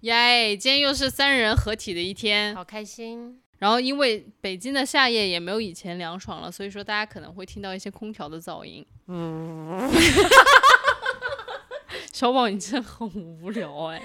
[0.00, 0.56] 耶耶！
[0.56, 3.40] 今天又是三人合体的一天，好开心。
[3.58, 8.84] 然后因为北京的夏夜也没有以前凉爽了，所以说大家可能会听到一些空调的噪音。
[9.08, 9.90] 嗯，
[12.10, 14.00] 小宝，你真的很无聊哎。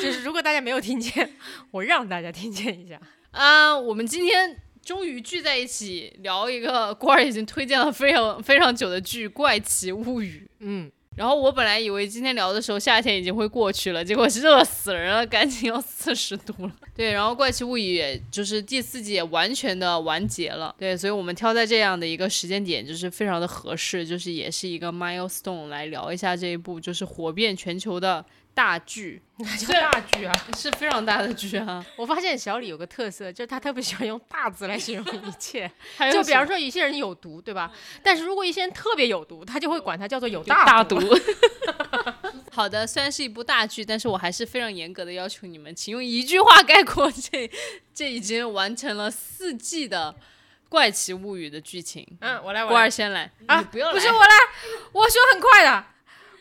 [0.00, 1.34] 就是如果大家没有听见，
[1.72, 3.00] 我让大家听见一下
[3.32, 3.76] 啊。
[3.76, 10.48] 我们今天终于聚在一起聊一个官儿已经推荐了非常非常久的剧《怪奇物语》。
[10.60, 10.92] 嗯。
[11.16, 16.72] 然后我本来以为今天聊的时候夏天已经会过去了，结果热死人了，赶紧要四十度了。
[16.94, 20.74] 对，然后《怪奇物语》就是第四季也完全的完结了。
[20.78, 28.24] 对，所以我们挑在这样的一个时间点，就是非常的合适，就是也是一个 milestone 来聊一下这一部就是火遍全球的。
[28.52, 29.22] 大剧，
[29.58, 31.84] 叫大剧啊，是非常大的剧啊！
[31.96, 35.70] 我发现小李有个特色，就是他特别喜欢用大字来形容一切。
[36.12, 37.72] 就比方说，一些人有毒，对吧？
[38.02, 41.00] 但是如果一些人特别有毒，他就会管他叫做有大毒。
[42.52, 47.50] 好的，虽然是一部大剧，但是我还是非常严格的要求你们，请用一句话概括这
[47.94, 50.14] 这已经完成了四季的
[50.68, 52.06] 《怪奇物语》的剧情。
[52.20, 53.62] 嗯，我来，郭儿先来啊！
[53.62, 54.34] 不要，不是我来，
[54.92, 55.84] 我说很快的。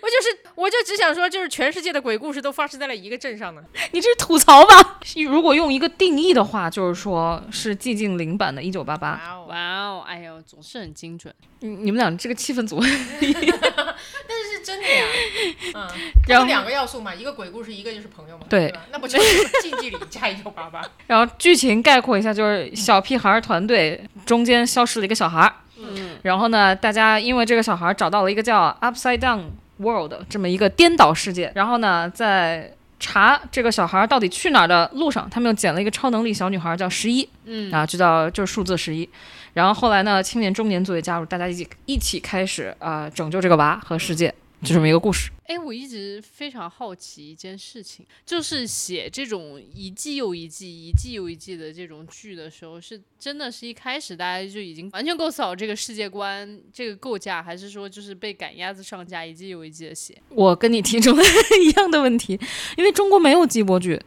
[0.01, 3.61] 我就是，我就只想说，就是全世界的鬼故事都发生在了一个镇上呢。
[3.91, 4.99] 你这是吐槽吧？
[5.27, 9.19] 如果用一个定义的话，就是说是寂静岭版的《一九八八》。
[9.47, 11.33] 哇哦，哎呦，总是很精准。
[11.59, 15.05] 你你们俩这个气氛组， 但是是真的呀。
[15.75, 15.87] 嗯，
[16.27, 18.45] 有两个要素嘛，一个鬼故事，一个就是朋友嘛。
[18.49, 20.81] 对，那不就是寂静岭加一九八八？
[21.07, 25.53] 然后剧情概括一下，就是小屁孩团队中间消失了一个小孩。
[25.77, 26.17] 嗯。
[26.23, 29.41] 然后呢，大家因为这个小孩找到了一个叫 Upside Down。
[29.79, 39.07] World 这么一个颠倒世界，然后呢，在查这个小孩到底去哪儿的路上，他们又捡了一个超能力小女孩，叫十一，嗯啊，就叫就是数字十一。
[39.53, 44.33] 然后后来呢，青年中年组也加入，大家一起一起开始啊拯救这个娃和世界。
[44.61, 45.31] 就这么一个故事。
[45.45, 60.15] 哎，我一直非常好奇一件事情，就是写这种一季又一季、一季又一季的这种剧的时候，是真的是一开始大家就已经完全构思好这个世界观、这个构架，还是说就是被赶鸭子上架，一季又一季的写？
[60.29, 61.23] 我跟你提出了
[61.65, 62.39] 一样的问题，
[62.77, 63.99] 因为中国没有季播剧，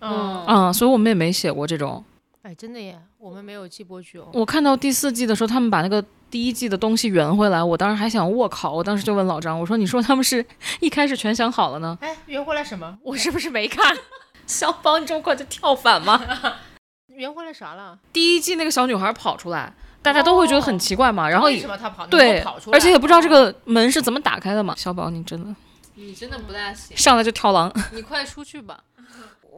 [0.00, 2.04] 嗯嗯，所以我们也没写过这种。
[2.42, 4.28] 哎，真的耶，我们没有季播剧哦。
[4.32, 6.04] 我看到第四季的时候，他们把那个。
[6.30, 10.44] 第一季的东西圆回来，我当时还想卧靠，我当时就问老张，我说：“你说他们是
[10.78, 12.96] 一开始全想好了呢？”哎，圆回来什么？
[13.02, 13.96] 我是不是没看？
[14.46, 16.20] 小宝，你这么快就跳反吗？
[17.08, 17.98] 圆回来啥了？
[18.12, 21.28] 第一季那个小女孩跑出来，大家都会觉得很奇怪嘛。
[21.28, 22.06] 然后为什么她跑？
[22.06, 24.74] 对，跑出来，而且也不知道这个门是怎么打开的嘛。
[24.76, 25.54] 小宝，你真的，
[25.94, 28.80] 你真的不大行，上来就跳狼， 你快出去吧。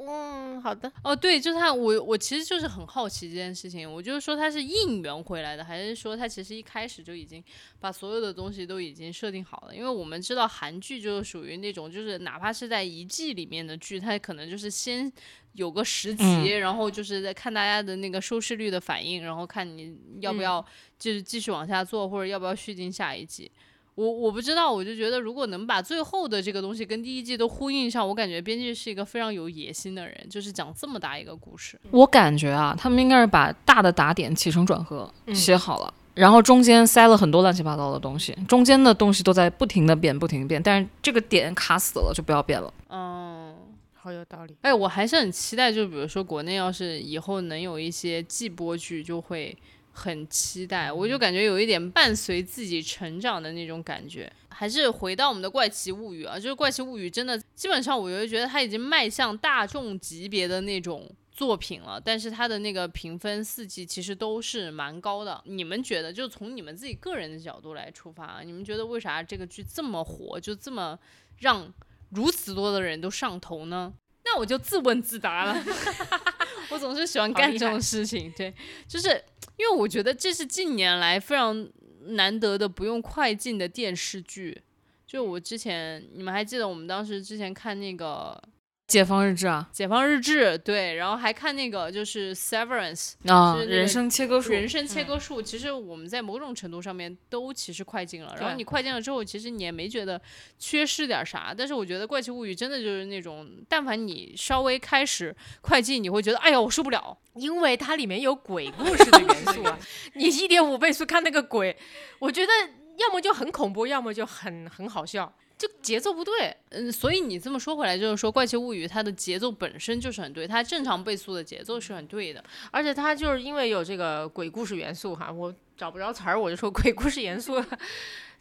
[0.07, 0.91] 嗯，好的。
[1.05, 3.91] 哦，对，就是他，我我其实就是很好奇这件事情。
[3.91, 7.43] 我就是说他是应援回来的，还是说他其实一开始就已经
[7.79, 9.75] 把所有的东西都已经设定好了？
[9.77, 15.11] 因为我们知道韩剧就是属于那种，就是哪怕是在一季里面的剧，它可能就是先
[15.53, 20.65] 有个十集，然后就是在看大家的那个收视率的反应，然后看你要不要
[20.99, 23.51] 就是继续往下做，或者要不要续进下一季。
[23.95, 31.79] 我我不知道，我就觉得如果能把最后的这个东西跟第一季都呼应上，我感觉编剧是一个非常有野心的人，就是讲这么大一个故事。
[31.91, 42.73] 我感觉啊，他们应该是把大的打点起承转合写好了，然后中间塞了很多乱七八糟的东西，中间的东西都在不停的变，不停的变，但是这个点卡死了就不要变了。
[42.89, 43.55] 嗯，
[43.93, 44.57] 好有道理。
[44.63, 49.55] 哎，我还是很期待，就比如说国内要是以后能有一些季播剧，就会。
[49.93, 54.33] 很期待，我就感觉有一点伴随自己成长的那种感觉。
[54.49, 62.01] 还是回到我们的怪奇物语啊，就是怪奇物语真的基本上，我就觉得它已经迈向大众级别的那种作品了。
[62.03, 65.43] 但是它的那个评分四季其实都是蛮高的。
[65.47, 70.99] 你们觉得，就从你们自己个人的角度来出发，你们觉得为啥这个剧这么火，就这么
[71.39, 71.73] 让
[72.11, 73.93] 如此多的人都上头呢？
[74.25, 75.65] 那我就自问自答了。
[76.71, 78.55] 我总是喜欢干这种事情，对，
[78.87, 79.23] 就是
[79.63, 81.71] 因为我觉得这是近年来非常
[82.17, 84.61] 难得的不用快进的电视剧。
[85.07, 88.37] 就我之前，你们还记得我们当时之前看那个
[88.93, 95.41] 《解放日志啊，解放日志，对，然后还看那个就是《Severance》啊，是那个人生切割术，人生切割术。
[95.41, 100.21] 其实我们在某种程度上面都其实快进了，然后你快进了之后，其实你也没觉得
[100.59, 101.55] 缺失点啥。
[101.57, 107.17] 但是我觉得《怪奇物语》真的就是那种，但凡你稍微开始快进，你会觉得哎呀我受不了。
[107.33, 109.79] 因为它里面有鬼故事的元素啊。
[110.13, 111.75] 你一点五倍速看那个鬼，
[112.19, 112.53] 我觉得
[112.99, 116.55] 要么就很恐怖，要么就很很好笑，就节奏不对。
[116.71, 122.43] 嗯，所以你这么说回来，就是说《怪奇物语》它的节奏本身就是很对，它正常倍速的节奏是很对的。
[122.73, 127.63] 而且它就是因为有这个鬼故事元素哈，我找不着词儿，我就说鬼故事元素。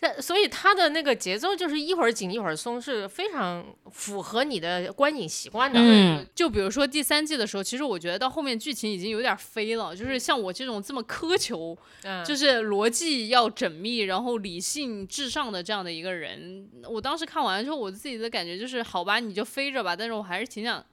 [0.01, 5.80] 那所以它的那个节奏就是一会儿紧一会儿松，是非常符合你的观影习惯的。
[5.80, 20.83] 嗯，就比如说第三季的时候，其实我觉得到后面剧情已经有点飞了，就是像我这种这么苛求，嗯，就是逻辑要缜密，然后理性至上的这样的一个人，我当时看完之后，我自己的感觉就是，好吧，你就飞着吧，但是我还是挺想，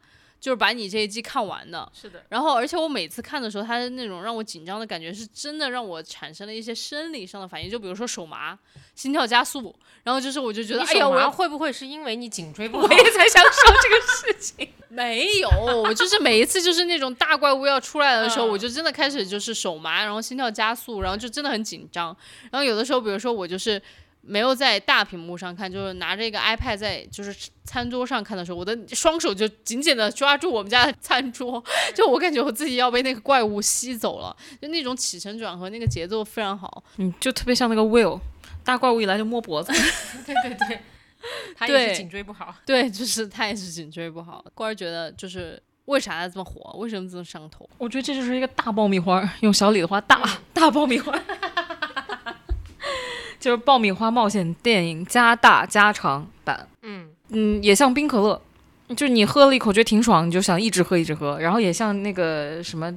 [0.40, 1.90] 就是把你这一季看完的。
[1.93, 8.58] 是的，然后，而且我每次看的时候，他的那种让我紧张的感觉，是真的让我产生了一些生理上的反应，就比如说手麻、
[8.94, 9.75] 心跳加速，
[10.05, 12.87] 然后就是我就觉得，哎呀，我要会不会是因为你颈椎不好？
[12.87, 14.69] 我也在想说这个事情。
[14.88, 15.49] 没有，
[15.82, 22.17] 我就是每一次就是那种大怪物要出来的时候，嗯我就真的开始就是手麻，然后心跳加速，然后就真的很紧张。
[22.50, 23.81] 然后有的时候，比如说我就是
[24.29, 27.35] 没有在大屏幕上看，就是拿着一个 iPad 在就是
[27.65, 31.63] 餐桌上看的时候，我的双手就紧紧的抓住我们家的餐桌，
[31.95, 36.85] 就我感觉我自己要被那个怪物吸走了，就那种起承转合，那个节奏非常好。
[36.99, 38.21] 嗯，就特别像那个 Will，
[38.63, 39.73] 大怪物一来就摸脖子。
[40.27, 40.81] 对对对，
[41.57, 42.55] 他也是颈椎不好。
[42.67, 45.61] 对，就是他也是颈椎不好，官儿觉得就是。
[45.89, 46.77] 为啥他这么火？
[46.79, 47.67] 为什么这么上头？
[47.79, 50.21] 我觉得这就是一个大爆米花，用小李的话，大
[50.53, 51.19] 大爆米花，
[53.38, 56.69] 就是爆米花冒险电影加大加长版。
[56.82, 58.40] 嗯，嗯，也像冰可乐，
[58.96, 61.38] 就是你喝了一口觉得挺爽，你就想一直喝一直喝。
[61.38, 62.93] 然后也像那个什么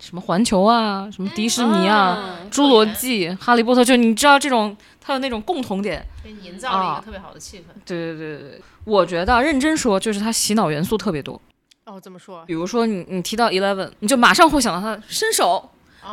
[0.00, 6.04] 什么环球啊，什么迪士尼啊，嗯侏罗纪、哈利波特，就你知道这种它有那种共同点。
[6.24, 7.62] 给你营造了一啊个特别好的气氛。
[7.84, 11.40] 对对对对对，我觉得认真说，就是它洗脑元素特别多。
[11.84, 15.70] 哦，这么说，比如说你你提到 Eleven，你就马上会想到他伸手、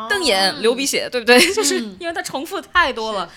[0.07, 1.39] 瞪眼、流鼻血，对不对？
[1.51, 3.27] 就是因为它重复太多了。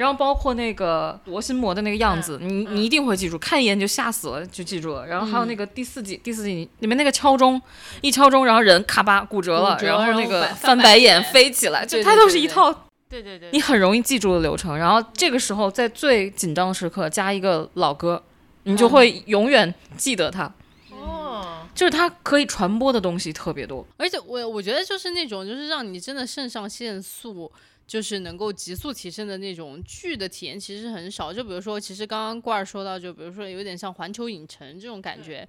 [0.00, 5.06] 然后包括那个夺心魔的那个样子，你你一定会记住，看一眼就吓死了，就记住了。
[5.06, 7.60] 然后还有那个第四季，第四季里面那个敲钟，
[8.00, 12.72] 一敲钟，然后人咔吧骨折了，折然后那个翻翻白眼眼飞起来，就它都是一套
[13.10, 14.78] 对对对，你很容易记住的流程。
[14.78, 18.22] 然后这个时候在最紧张的时刻加一个老歌，
[18.62, 20.50] 你就会永远记得它。
[20.92, 23.86] 哦，就是它可以传播的东西特别多。
[23.98, 27.52] 而且我我觉得就是那种就是让你真的肾上腺素
[27.90, 31.32] 就是能够急速提升的那种剧的体验其实很少。
[31.32, 35.44] 就比如说，其实刚刚罐儿说到，就比如说有点像环球影城这种感觉，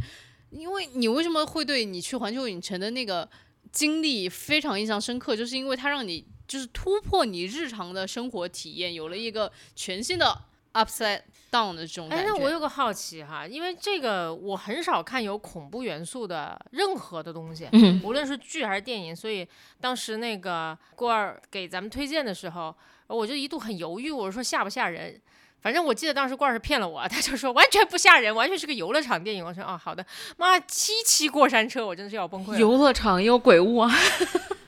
[0.49, 3.29] 因为你为什么会对你去环球影城的那个
[3.71, 10.35] 经历非常印象深刻，就是因为它让你就是突破你日常的生活体验，有了一个全新的
[10.73, 11.21] upside
[11.51, 19.47] down 的这种感哎，那我有个好奇哈，因为这个我很少看有恐怖元素的任何的东西，嗯无论是剧还是电影，所以
[19.79, 22.75] 当时那个郭儿给咱们推荐的时候，
[23.07, 25.21] 我就一度很犹豫，我说吓不吓人？
[25.61, 29.45] 反正我记得当时罐儿是骗了我，他就说完全不吓人，完全是个游乐场电影。
[29.45, 30.03] 我说哦，好的，
[30.35, 32.59] 妈，七七过山车，我真的是要崩溃了。
[32.59, 33.93] 游乐场也有鬼屋啊，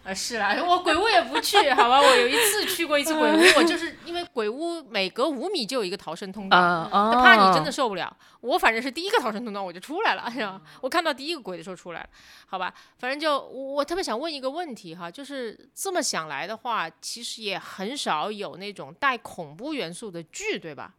[0.03, 2.01] 啊，是啦，我鬼屋也不去，好吧？
[2.01, 6.89] 我有一次去过一次鬼屋，我就是因为鬼屋每隔五米就有一个逃生通道！
[6.91, 8.13] 他怕你真的受不了。
[8.41, 10.61] 我反正是第一个逃生通道我就出来了， 是吧？
[10.81, 12.09] 我看到第一个鬼的时候出来了，
[12.45, 12.73] 好吧？
[12.99, 20.93] 反正就我我特别想问一个问题哈，就是这么想来的话，其实也很少有那种带恐怖元素的剧，对吧？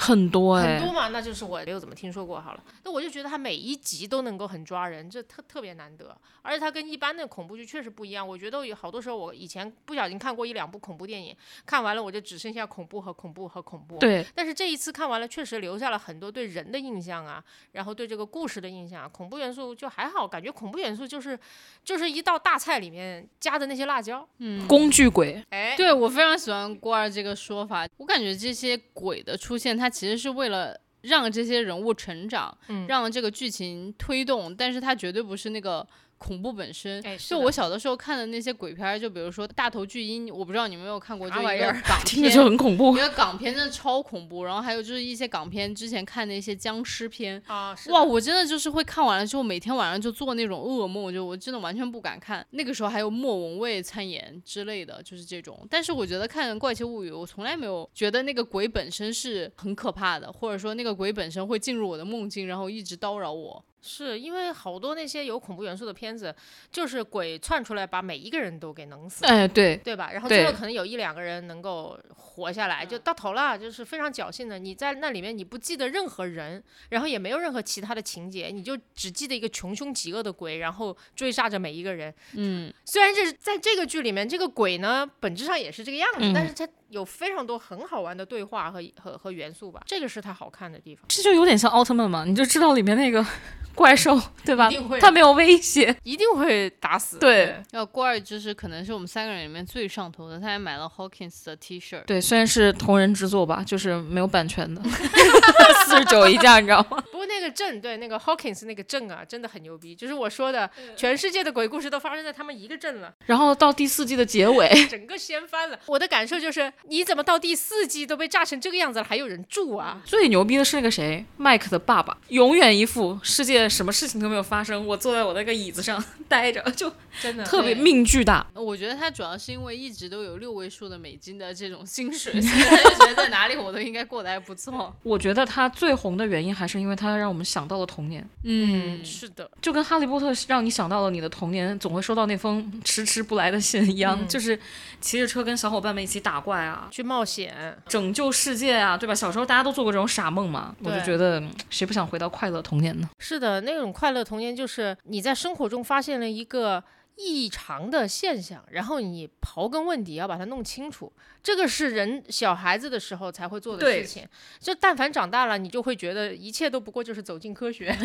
[0.00, 2.64] 很多哎、很多嘛，那就是我没有怎么听说过好了。
[2.84, 6.16] 那我就觉得它每一集都能够很抓人，这特特别难得。
[6.40, 8.26] 而且它跟一般的恐怖剧确实不一样。
[8.26, 13.98] 我觉得有好多时候我以前不小心看过一两部恐怖电影，看完了我就只剩下恐怖和恐怖和恐怖。。
[13.98, 19.08] 对，但是这一次看完了，确实留下了很多对人的印象啊，然后对这个故事的印象啊。
[19.08, 21.38] 恐怖元素就还好，感觉恐怖元素就是
[21.84, 24.26] 就是一道大菜里面加的那些辣椒。
[24.38, 35.86] 嗯工具鬼，哎，对我非常喜欢郭二这个说法，我感觉这些鬼的出现，它其实是为了让这些人物成长，嗯让这个剧情推动，但是它绝对不是那个。
[36.20, 44.44] 恐怖本身，哎就我小的时候看的那些鬼片，就比如说《大头巨婴》，我不知道你们有没有看过，就一个啥玩意儿港 听着片，就很恐怖因为港片真的超恐怖。
[44.44, 52.46] 然后还有就是一些港片，之前看的一些僵尸片，啊，哇，我真的就是会看完了之后，每天晚上就做那种噩梦，就我真的完全不敢看。
[52.50, 55.66] 那个时候还有莫文蔚参演之类的，就是这种。
[55.70, 63.64] 但是我觉得看《怪奇物语》，我从来没有觉得那个鬼本身是很可怕的，或者说那个鬼本身会进入我的梦境，然后一直叨扰我。
[63.82, 66.34] 是因为好多那些有恐怖元素的片子，
[66.70, 70.10] 就是鬼窜出来把每一个人都给弄死，哎，对，对吧？
[70.12, 74.58] 然后最后可能有一两个人能够活下来，就到头了，就是非常侥幸的。
[74.58, 82.14] 你在那里面你不记得任何人，然后也没有任何其他的情节，你就只记得一个穷凶极恶的鬼，然后追杀着每一个人。
[82.34, 91.04] 嗯，虽然这是在这个剧里面，这个鬼呢本质上也是这个样子，嗯但是它有非常多很好玩的对话和和和元素吧，这个是它好看的地方。
[91.08, 93.24] 这就有点像奥特曼嘛，你就知道里面那个
[93.74, 94.68] 怪兽，对吧？
[95.00, 97.18] 它没有威胁，一定会打死。
[97.18, 102.02] 对要郭二就是可能是我们三个人里面最上头的，他还买了 Hawkins 的 T 恤。
[102.04, 104.82] 对，虽然是同人之作吧，就是没有版权的，
[105.86, 107.02] 四十九一件，你知道吗？
[107.12, 109.94] 不过那个镇，对那个 Hawkins 那个镇啊，真的很牛逼。
[109.94, 115.78] 就是我说的，全世界的鬼故事都发生在他们一个镇了，然后到第四季的结尾，整个掀翻了。
[115.86, 120.00] 我的感受就是，你怎么到第四季都被炸成这个样子了，还有人住啊？
[120.04, 128.46] 最牛逼的是那个谁，麦克的爸爸，永远一副世界什么事情都没有发生，我坐在我那个椅子上待着，就真的特别命巨大。
[128.54, 134.94] 我觉得他主要是因为一直都有六位数的美金的这种薪水， 所以他就觉得在哪里我都应该过得还不错。
[135.02, 144.58] 我觉得他最红的原因还是因为他让我们想到了童年，嗯，是的，就跟《哈利波特》让你想到了你的童年总会收到那封迟迟不来的信一样，嗯就是
[145.00, 147.76] 骑着车跟小伙伴们一起打怪啊，去冒险。
[147.86, 149.14] 拯救世界啊，对吧？
[149.14, 153.08] 小时候大家都做过这种傻梦嘛，我就觉得嗯谁不想回到快乐童年呢？
[153.18, 156.82] 是的，那种快乐童年就是你在生活中发现了一个
[157.16, 161.12] 异常的现象，然后你刨根问底，要把它弄清楚。
[161.42, 164.26] 这个是人小孩子的时候才会做的事情。
[164.58, 167.94] 就但凡长大了，你就会觉得一切都不过就是走进科学。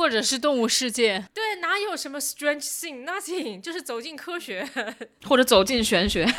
[0.00, 4.66] 或者是动物世界，对，哪有什么 strange thing nothing，就是走进科学。
[5.28, 6.24] 或者走进玄学？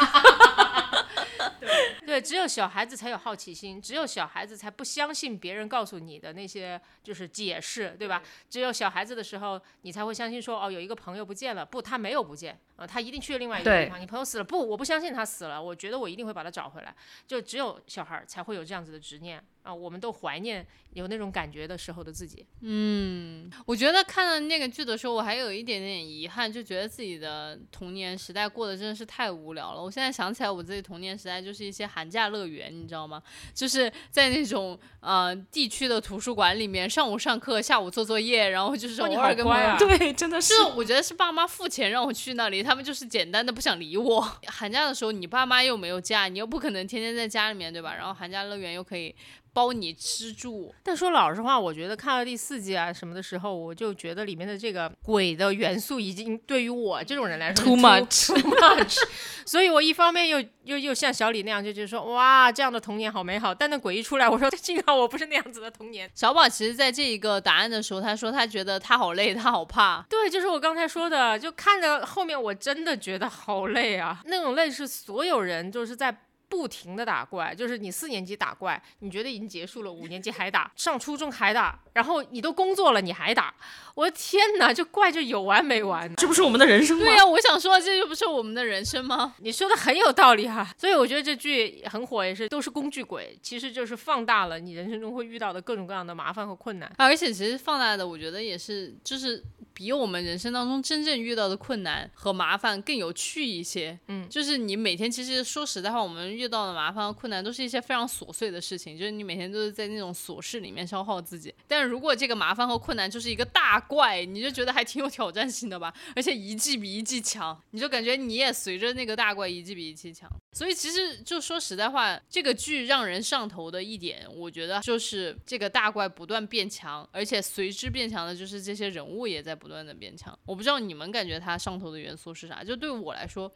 [2.04, 8.24] 对，只有小孩子才有好奇心，只有小孩子才不相信别人告诉你的那些就是解释，对吧？
[8.50, 14.02] 只有小孩子的时候，你才会相信说，哦，有一个朋友不见了，不，他没有不见，啊、他一定去了另外一个地方。
[14.02, 16.94] 你朋友死了，不，我不相信他死了，我觉得我一定会把他找回来。
[17.28, 22.44] 就只有小孩儿才会有这样子的执念啊、我们都怀念有那种感觉的时候的自己。
[22.62, 29.84] 嗯，我觉得看了那个剧的时候，我还有一点点遗憾，就觉得自己的童年时代过得真的是太无聊了。
[29.84, 33.22] 我现在想起来，我自己童年时代就是一些寒假乐园，你知道吗？
[33.54, 44.22] 就是在那种呃地区的图书馆里面，上午上课，下午做作业，然后就是偶尔跟朋友好乖啊对，真的是是我觉得是爸妈付钱让我去那里，他们就是简单的不想理我。
[44.48, 47.94] 寒假的时候，你爸妈又没有假，你又不可能天天在家里面，对吧？
[47.94, 49.14] 然后寒假乐园又可以
[49.54, 58.98] 包你吃住，但说老实话，我觉得看到第四季啊什么的时候，我就觉得里面的这个鬼的元素已经对于我这种人来说 Too much too much，
[59.46, 66.10] 所以我一方面又又又像小李那样，就觉得说哇，这样的童年好美好，但那鬼一出来，我说 幸好我不是那样子的童年。
[66.16, 70.06] 小宝其实在这一个答案的时候，他说他觉得他好累，他好怕。
[70.10, 74.22] 对，就是我刚才说的，就看着后面，我真的觉得好累啊！
[74.26, 76.16] 那种累是所有人就是在
[76.52, 83.54] 不停的打怪，就是你四年级打怪，你觉得已经结束了，五年级还打，上初中还打，然后你都工作了你还打，
[83.96, 86.14] 我的天哪，这怪就有完没完。
[86.18, 87.06] 这不是我们的人生吗？
[87.06, 89.34] 对呀、我想说，这就不是我们的人生吗？
[89.40, 96.90] 你说的很有道理哈、所以我觉得这剧很火，也是都是工具鬼，其实就是放大了你人生中会遇到的各种各样的麻烦和困难。
[96.98, 99.42] 啊而且其实放大的，我觉得也是，就是
[99.74, 103.98] 比我们人生当中真正遇到的困难和麻烦更有趣一些。
[104.08, 111.54] 嗯就是你每天其实说实在话，我们遇到的麻烦和困难都是一些非常琐碎的事情，就是你每天都是在那种琐事里面消耗自己。
[111.68, 120.30] 但是如果这个麻烦和困难就是一个大怪，你就觉得还挺有挑战性的吧，而且一季比一季强，你就感觉你也随着那个大怪一季比一季强。
[120.54, 130.38] 所以其实就说实在话，这个剧让人上头的一点，我觉得就是这个大怪不断变强，而且随之变强的就是这些人物也在不断的变强。
[130.46, 132.64] 我不知道你们感觉它上头的元素是啥？
[132.64, 133.50] 就对我来说，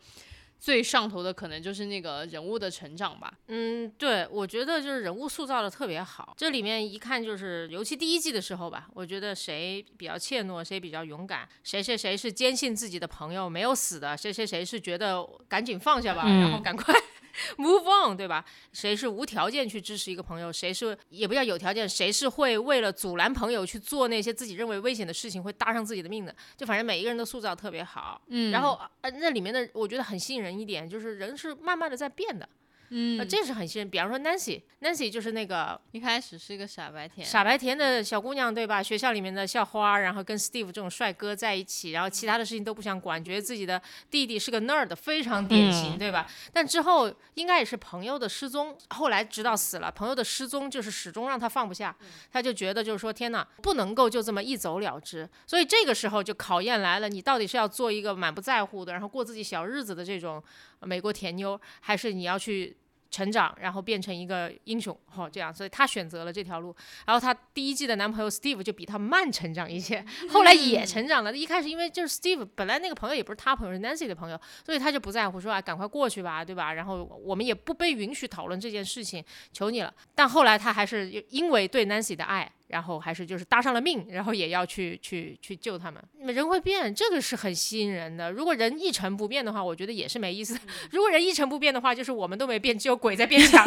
[0.60, 3.32] 最上头的可能就是那个人物的成长吧。
[3.48, 6.34] 嗯，对，我觉得就是人物塑造的特别好。
[6.38, 16.94] 这里面一看就是，尤其第一季的时候吧，我觉得谁比较怯懦，谁比较勇敢，谁谁谁是坚信自己的朋友没有死的，谁谁谁是觉得赶紧放下吧，然后嗯赶快
[17.58, 18.44] move on，对吧？
[18.74, 26.36] 谁是无条件去支持一个朋友，谁是也不叫有条件，谁是会为了阻拦朋友去做那些自己认为危险的事情，会搭上自己的命的。
[26.56, 28.22] 就反正每一个人都塑造特别好。
[28.28, 32.48] 嗯然后呃，那里面的我觉得很吸引人一点，就是人是慢慢的在变的。
[32.90, 33.90] 嗯呃，这是很信任。
[33.90, 38.82] 比方说 Nancy，Nancy 就是那个一开始是一个傻白甜，傻白甜的小姑娘，对吧？
[38.82, 46.28] 学校里面的校花，然后跟 Steve 这种帅哥在一起，然后其他的事情都不想管，觉得自己的弟弟是个 nerd，非常典型，嗯对吧？
[46.52, 51.96] 但之后应该也是朋友的失踪，后来直到死了，朋友的失踪就是始终让他放不下，
[52.32, 55.28] 他就觉得就是说天哪，不能够就这么一走了之。
[55.46, 60.44] 所以这个时候就考验来了，你到底是要做一个满不在乎的，然后过自己小日子的这种
[60.75, 62.78] 呃美国甜妞，还是你要去？
[63.12, 66.76] 成长，然后变成一个英雄，哦，这样，所以她选择了这条路。
[67.06, 71.34] 然后她第一季的男朋友 Steve 就比她慢成长一些， 后来也成长了。
[71.34, 76.74] 一开始因为就是 Steve 本来那个朋友也不是他朋友，是 Nancy 的朋友，所以他就不在乎说啊，赶快过去吧，对吧？
[76.74, 79.24] 然后我们也不被允许讨论这件事情，
[79.54, 79.94] 求你了。
[80.14, 82.52] 但后来他还是因为对 Nancy 的爱。
[82.76, 86.04] 然后还是就是搭上了命，然后也要去去去救他们。
[86.34, 88.30] 人会变，这个是很吸引人的。
[88.30, 90.60] 如果人一成不变的话，我觉得也是没意思。
[90.92, 93.66] 如果人一成不变的话，就是我们都没变，只有鬼在变强，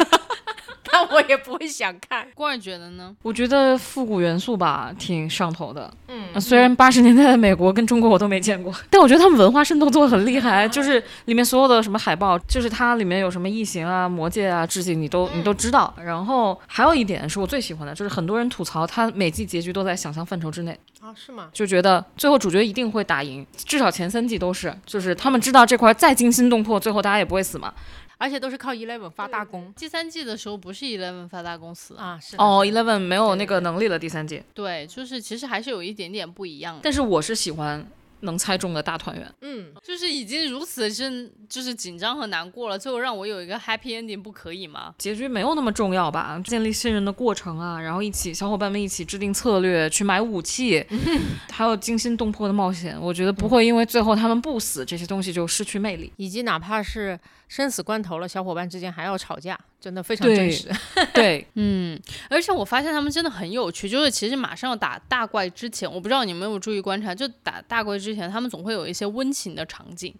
[0.99, 2.27] 那我也不会想看。
[2.35, 3.15] 郭儿觉得呢？
[3.21, 5.89] 我觉得复古元素吧，挺上头的。
[6.07, 10.67] 嗯呃虽然八十年代的美国跟中国我都没见过，但我觉得他们文化渗透做的很厉害。
[10.67, 15.93] 就是里面所有的什么海报，就是它里面有什么异形啊、魔戒啊、致敬，你都你都知道。
[16.03, 21.49] 然后还有一点是我最喜欢的，就是很多人吐槽它每季结局都在想象范畴之内，啊，是吗？
[21.53, 27.73] 就觉得最后主角一定会打赢，至少前三季都是，就是他们知道这块再惊心动魄，最后大家也不会死嘛。
[28.19, 34.43] 而且都是靠 Eleven 发大功第三季的时候不是 Eleven 发大公司，啊，是的哦，Eleven 没有那个能力了，第三季。
[34.53, 36.77] 对，就是其实还是有一点点不一样。
[36.83, 37.83] 但是我是喜欢
[38.21, 39.33] 能猜中的大团圆。
[39.39, 44.93] 嗯，就是已经如此是就是紧张和难过了，最后让我有一个 happy ending 不可以吗？
[44.97, 46.37] 结局没有那么重要吧？
[46.43, 50.85] 建立信任的过程啊，然后一起小伙伴们一起制定策略，去买武器，
[51.49, 56.11] 还有惊心动魄的冒险，我觉得不会因为最后他们不死，这些东西就失去魅力。
[56.17, 57.17] 以及哪怕是
[57.49, 60.69] 生死关头了，小伙伴之间还要吵架，真的非常真实。
[61.13, 70.13] 对， 嗯，而且我发现他们真的很有趣，就是其实马上要打大怪之前，我不知道你们有没有注意观察，就打大怪之前，他们总会有一些温情的场景，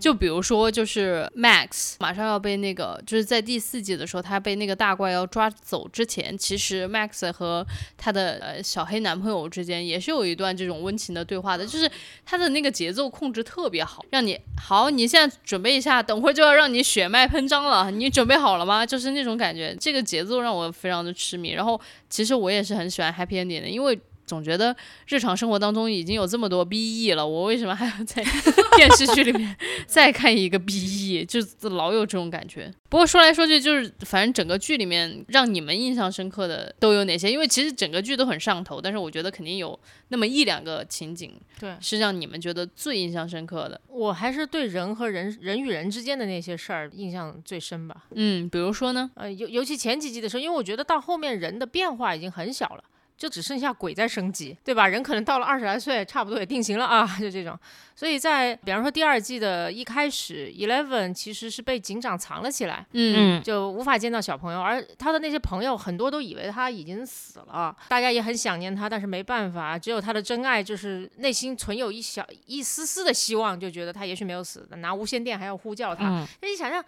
[0.00, 7.64] 就比如说就是 Max 马上要被那个，就是在第四季的时候，他被那个大怪要抓走之前，其实 Max 和
[7.96, 11.88] 他的呃小黑男朋友之间也是有一段这种温情的对话的，就是
[12.26, 18.84] 他的那个节奏控制特别好，让你好，你现在准备一下，等会儿就要让你血脉喷张了，你准备好了吗？
[18.86, 21.50] 就是那种感觉，这个节奏让我非常的痴迷。
[21.50, 23.98] 然后其实我也是很喜欢 happy ending 的，因为
[24.32, 24.74] 总觉得
[25.08, 28.24] 日常生活当中已经有这么多 BE 了，我为什么还要在
[28.76, 29.54] 电视剧里面
[29.86, 31.26] 再看一个 BE？
[31.28, 32.72] 就是老有这种感觉。
[32.88, 37.30] 不过说来说去，就是反正整个剧里面让你们印象深刻的都有哪些？
[37.30, 43.78] 因为其实整个剧都很上头，但是我觉得肯定有那么一两个情景对是让你们觉得最印象深刻的。
[43.88, 48.04] 我还是对人和人人与人之间的那些事儿印象最深吧。
[48.14, 49.10] 嗯，比如说呢？
[49.14, 52.84] 呃，尤尤其前几季的时候，因为我觉得到后面人的变化已经很小了。
[53.22, 54.88] 就只剩下鬼在升级，对吧？
[54.88, 57.56] 人可能到了二十来岁，差不多也定型了啊， 就这种。
[57.94, 76.08] 所以在比方说第二季的一开始，Eleven 其实是被警长藏了起来，嗯就无法见到小朋友，而他的那些朋友很多都以为他已经死了，大家也很想念他，但是没办法，只有他的真爱就是内心存有一小一丝丝的希望，就觉得他也许没有死，拿无线电还要呼叫他。
[76.08, 76.84] 嗯那你想想，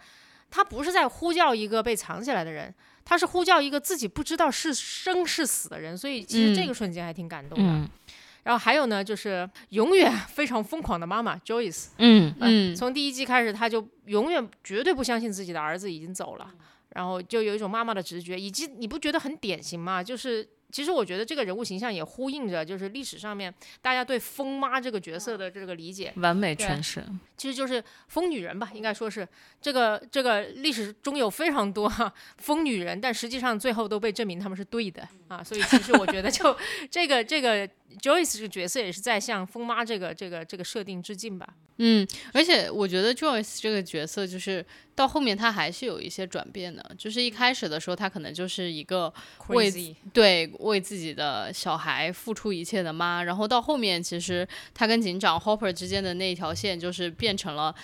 [0.51, 7.63] 他不是在呼叫一个被藏起来的人，他是呼叫一个自己不知道是生是死的人，所以其实这嗯个瞬间还挺感动的。
[7.63, 7.89] 嗯
[8.43, 16.53] 然后还有呢，就是永远 非常疯狂的妈妈 Joyce，嗯嗯从第一季开始，他就永远绝对不相信自己的儿子已经走了，
[16.89, 20.03] 然后就有一种妈妈的直觉，以及你不觉得很典型吗？
[20.03, 27.01] 就是其实我觉得这个人物形象也呼应着，就是历史上面大家对疯妈这个角色的这个理解，完美诠释。
[27.37, 29.25] 其实就是疯女人吧，应该说是
[29.61, 36.53] 这个这个历史中有非常多哈 疯女人，但实际上最后都被证明他们是对的啊，所以其实我觉得就
[36.91, 37.65] 这个这个
[38.01, 41.47] Joyce 这个角色也是在向疯妈这个这个这个设定致敬吧。
[41.77, 46.95] 嗯，而且我觉得 Joyce 这个角色，就是到后面他还是有一些转变的。
[46.97, 49.13] 就是一开始的时候，他可能就是一个
[49.49, 49.69] 为
[50.13, 57.75] 对为自己的小孩付出一切的妈，然后到后面，其实他跟警长 Hopper 之间的那一条线，就是变成了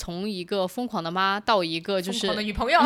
[0.00, 2.80] 从一个疯狂的妈到一个就疯是狂的女朋友，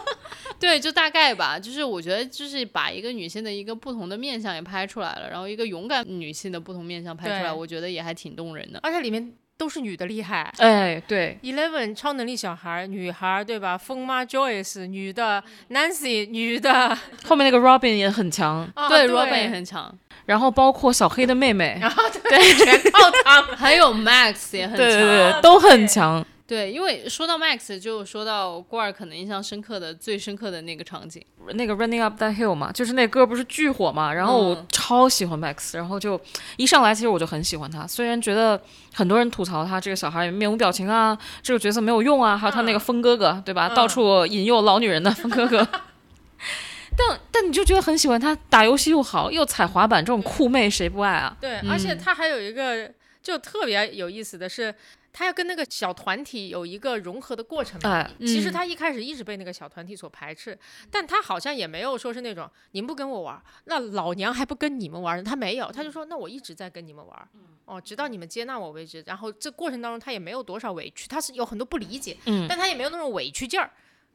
[0.60, 8.78] 对，就大概吧，就是我觉得就是把一个女性的一个不同的面相也拍出来了，然后一个勇敢女性的不同面相拍出来，我觉得也还挺动人的。
[8.82, 10.52] 而且里面都是女的厉害。
[10.58, 13.78] 哎，对，Eleven 超能力小孩，女孩对吧？
[13.78, 16.94] 疯妈 Joyce 女的，Nancy 女的，
[17.24, 19.90] 后面那个 Robin 也很强，啊对 Robin 也很强，
[20.26, 23.56] 然后包括小黑的妹妹， 然后对，全靠他们。
[23.56, 24.76] 还有 Max 也很强。
[24.76, 26.24] 对对对，都很强。
[26.50, 36.20] 对，因为说到 Max，就说到郭二可能印象深刻的最深刻的那个场景，那个 Running Up That Hill 嘛，就是那歌不是巨火嘛，然后我嗯超喜欢 Max，然后就
[36.56, 38.60] 一上来其实我就很喜欢他，虽然觉得
[38.92, 43.68] 很多人吐槽他这个小孩面无表情啊，这个角色没有用啊，还有他那个疯哥哥，对吧？
[43.68, 45.64] 嗯到处引诱老女人的疯哥哥。
[46.98, 51.36] 但但你就觉得很喜欢他，打游戏又好，又踩滑板，这种酷妹谁不爱啊？
[51.40, 52.90] 对，而且嗯他还有一个
[53.22, 54.74] 就特别有意思的是，
[55.12, 57.90] 他要跟那个小团体有一个融合的过程嘛。
[57.90, 60.58] 哎，其实嗯他一开始一直被那个小团体所排斥，
[60.90, 67.28] 但他好像也没有说是那种你们不跟我玩儿，那老娘还不跟你们玩儿，他没有，他就说那我一直在跟你们玩儿，
[67.64, 69.02] 哦，直到你们接纳我为止。
[69.06, 73.70] 然后这过程当中他也没有多少委屈，他是有很多不理解，嗯但他也没有那种委屈劲儿，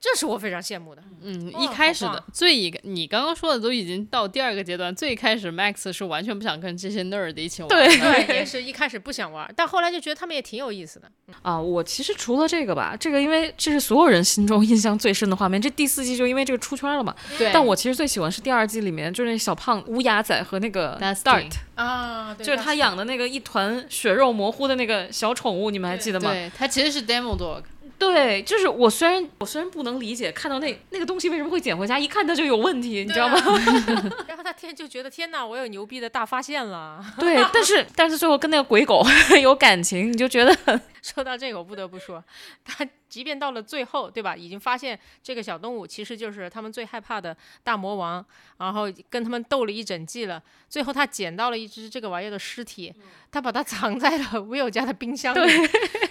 [0.05, 1.01] 这是我非常羡慕的。
[1.23, 11.09] 嗯，一开始的最一个，你刚刚说的都已经到第二个阶段，最开始 Max 是完全不想跟这些 nerd 一起玩的，对对， 也是一开始不想玩，但后来就觉得他们也挺有意思的。
[11.41, 17.15] 啊，我其实除了这个吧，这个因为这是所有人心中 印象最深的画面，这第四季就因为这个出圈了嘛。
[17.39, 26.31] 对，但我其实最喜欢是第二季里面，就是那小胖乌鸦仔和那个 Dusty Dart，啊，就是他养的那个一团血肉模糊的那个小宠物，你们还记得吗？
[26.31, 27.63] 对他其实是 demo dog，
[27.97, 33.37] 对，就是我虽然我虽然不能理解看到那那个东西为什么会捡回家，一看它就有问题，你知道吗？
[34.27, 37.03] 然后他天就觉得天哪，我有牛逼的大发现了。
[37.19, 39.05] 对，但是但是最后跟那个鬼狗
[39.41, 42.23] 有感情，你就觉得说到这个，我不得不说，
[42.63, 44.35] 他即便到了最后，对吧？
[44.35, 48.25] 已经发现这个小动物其实就是他们最害怕的大魔王，
[48.57, 50.43] 然后跟他们斗了一整季了。
[50.67, 52.93] 最后他捡到了一只这个玩意儿的尸体，
[53.31, 55.49] 他把它藏在了 Will 家的冰箱里。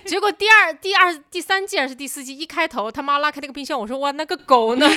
[0.06, 4.88] 结果第二、第二、第三季还是第四季一开头，他妈拉开那个冰箱，我说哇，那个狗呢？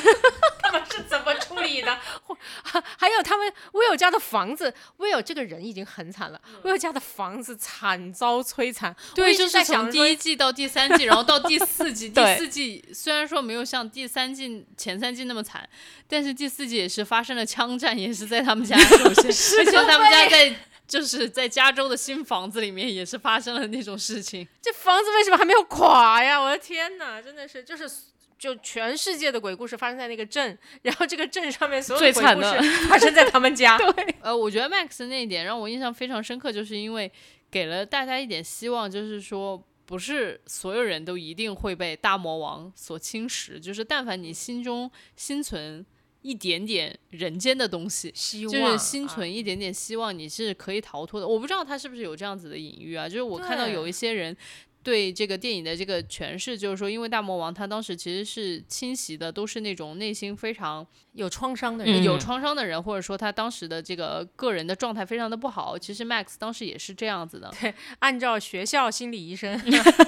[0.92, 1.98] 是怎么处理的？
[2.24, 2.38] 或
[2.98, 8.96] 还有他们 Will 家的房子，Will 这个人已经很惨了，Will 家的房子惨遭摧残。
[9.12, 15.68] 我对，就是从第一季到第三季， 然后到第四季，第四季虽然说没有像第三季前三季那么惨，
[16.08, 19.26] 但是第四季也是发生了枪战，也是在他们家首先，
[19.60, 20.56] 而且他们家在。
[20.88, 26.40] 就是在加州的新房子里面也是发生了那种事情，这房子为什么还没有垮呀？
[26.40, 27.86] 我的天哪，真的是就是。
[28.38, 33.76] 就全世界的鬼故事发生在那个镇，然后这个镇上面所有最鬼故惨的事发生在他们家。
[33.94, 37.12] 对，呃，我觉得 Max 那一点让我印象非常深刻，就是因为
[37.50, 45.84] 给了大家一点希望，就是说不是所有人都一定会被大魔王所侵蚀，就是但凡你心中心存
[46.22, 51.28] 一点点人间的东西，希望就是心啊存一点点希望，你是可以逃脱的。
[51.28, 54.38] 我不知道他是不是有这样子的隐喻啊，就是我看到有一些人。
[54.88, 65.78] 对这个电影的这个诠释，就是说，因为大魔王他当时其实是侵袭的都是那种内心非常有创伤的嗯人，有创伤的人，或者说他当时的这个个人的状态非常的不好。
[65.78, 69.62] 其实 Max 当时也是这样子的，对按照学校心理医生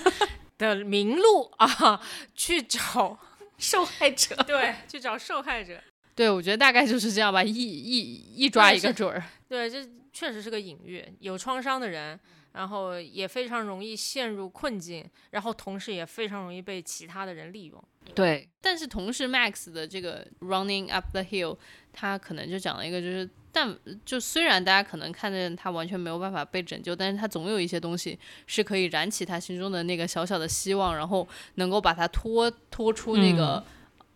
[0.58, 2.02] 的名录啊，
[2.34, 3.20] 去找
[3.58, 4.34] 受害者。
[4.48, 5.78] 对，去找受害者。
[6.16, 8.00] 对我觉得大概就是这样吧，一一
[8.38, 9.22] 一抓一个准儿。
[9.50, 11.06] 对，这确实是个隐喻。
[11.20, 12.18] 有创伤的人，
[12.54, 17.84] 然后也非常容易陷入困境，然后同时也非常容易被其他的人利用。
[18.16, 21.58] 对，但是同时，Max 的这个 Running Up the Hill，
[21.94, 33.64] 他可能就讲了一个，就是但就虽然大家可能看见他完全没有办法被拯救，但是他总有一些东西是可以燃起他心中的那个小小的希望，然后能够把他拖拖出那个、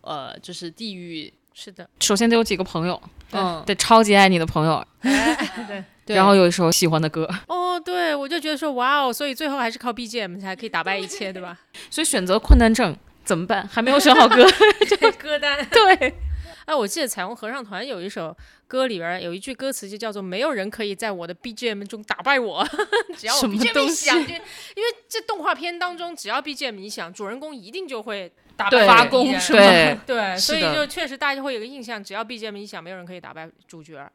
[0.00, 1.32] 呃，就是地狱。
[1.56, 5.64] 是的，首先得有几个朋友，嗯，得超级爱你的朋友， 对。
[5.68, 11.58] 对然后有一首喜欢的歌，哦，对，我就觉得说，哇哦，所以最后还是靠 BGM 才可以打败一切，对吧？
[11.88, 13.66] 所以选择困难症怎么办？
[13.72, 14.44] 还没有选好歌。
[14.86, 15.64] 这歌单。
[15.72, 16.14] 对，
[16.66, 18.36] 哎，我记得彩虹合唱团有一首
[18.66, 22.66] 歌里边有一句歌词就叫做“没有人可以在我的 BGM 中打败我”，
[23.16, 29.60] 只要 BGM 一响，因为这动画片当中只要 BGM 一响，主人公一定就会打发发功功是吗
[30.06, 34.10] 对，所以就确实大家会有个印象，只要 BGM 一响，没有人可以打败主角儿。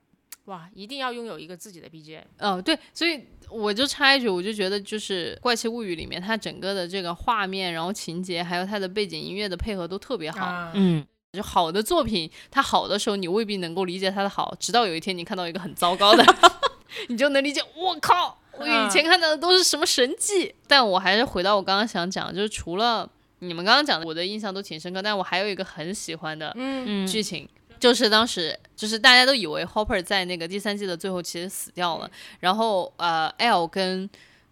[0.50, 2.24] 哇，一定要拥有一个自己的 BGM。
[2.40, 10.44] 哦，对，所以我就插一句，我就觉得就是《怪奇物语》里面它整个的这个画面，然后情节，还有它的背景音乐的配合都特别好。
[10.44, 16.26] 啊，嗯，就好的作品，它好的时候你未必能够理解它的好，直到有一天你看到一个很糟糕的，
[17.10, 17.62] 你就能理解。
[17.76, 20.56] 我靠，我以前看到的都是什么神迹？
[20.68, 23.08] 但我还是回到我刚刚想讲，就是除了
[23.38, 27.48] 你们刚刚讲的，我的印象都挺深刻，但我还有一个很喜欢的嗯，剧情。
[27.80, 34.10] 就是当时，就是大家都以为 Hopper 在那个第三季的最后其实死掉了，然后呃，L 跟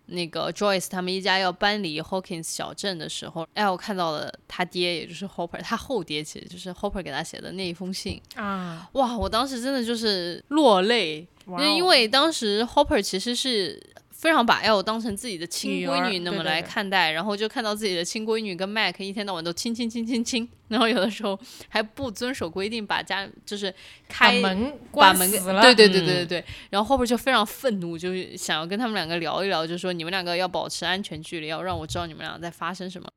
[0.07, 8.21] 那个 Joyce 他们一家要搬离 Hawkins 小镇的时候，L 看到了他爹，也就是 Hopper，他后爹其实就是 Hopper 给他写的那一封信。
[8.35, 11.27] 啊，哇，我当时真的就是落泪，
[11.75, 13.81] 因为当时 Hopper 其实是
[14.17, 23.77] 非常把 L 当成自己的亲闺女那么来对看待，然后就看到自己的亲闺女跟 Mac 一天到晚都亲亲亲亲亲，然后有的时候还不遵守规定，把家就是把
[24.09, 25.29] 开门把关门
[25.61, 33.07] 对对对对对然后后边就非常愤怒，就是想要跟他们两个聊一聊，就说你们两个要保持安全距离，要让我知道你们俩在发生什么。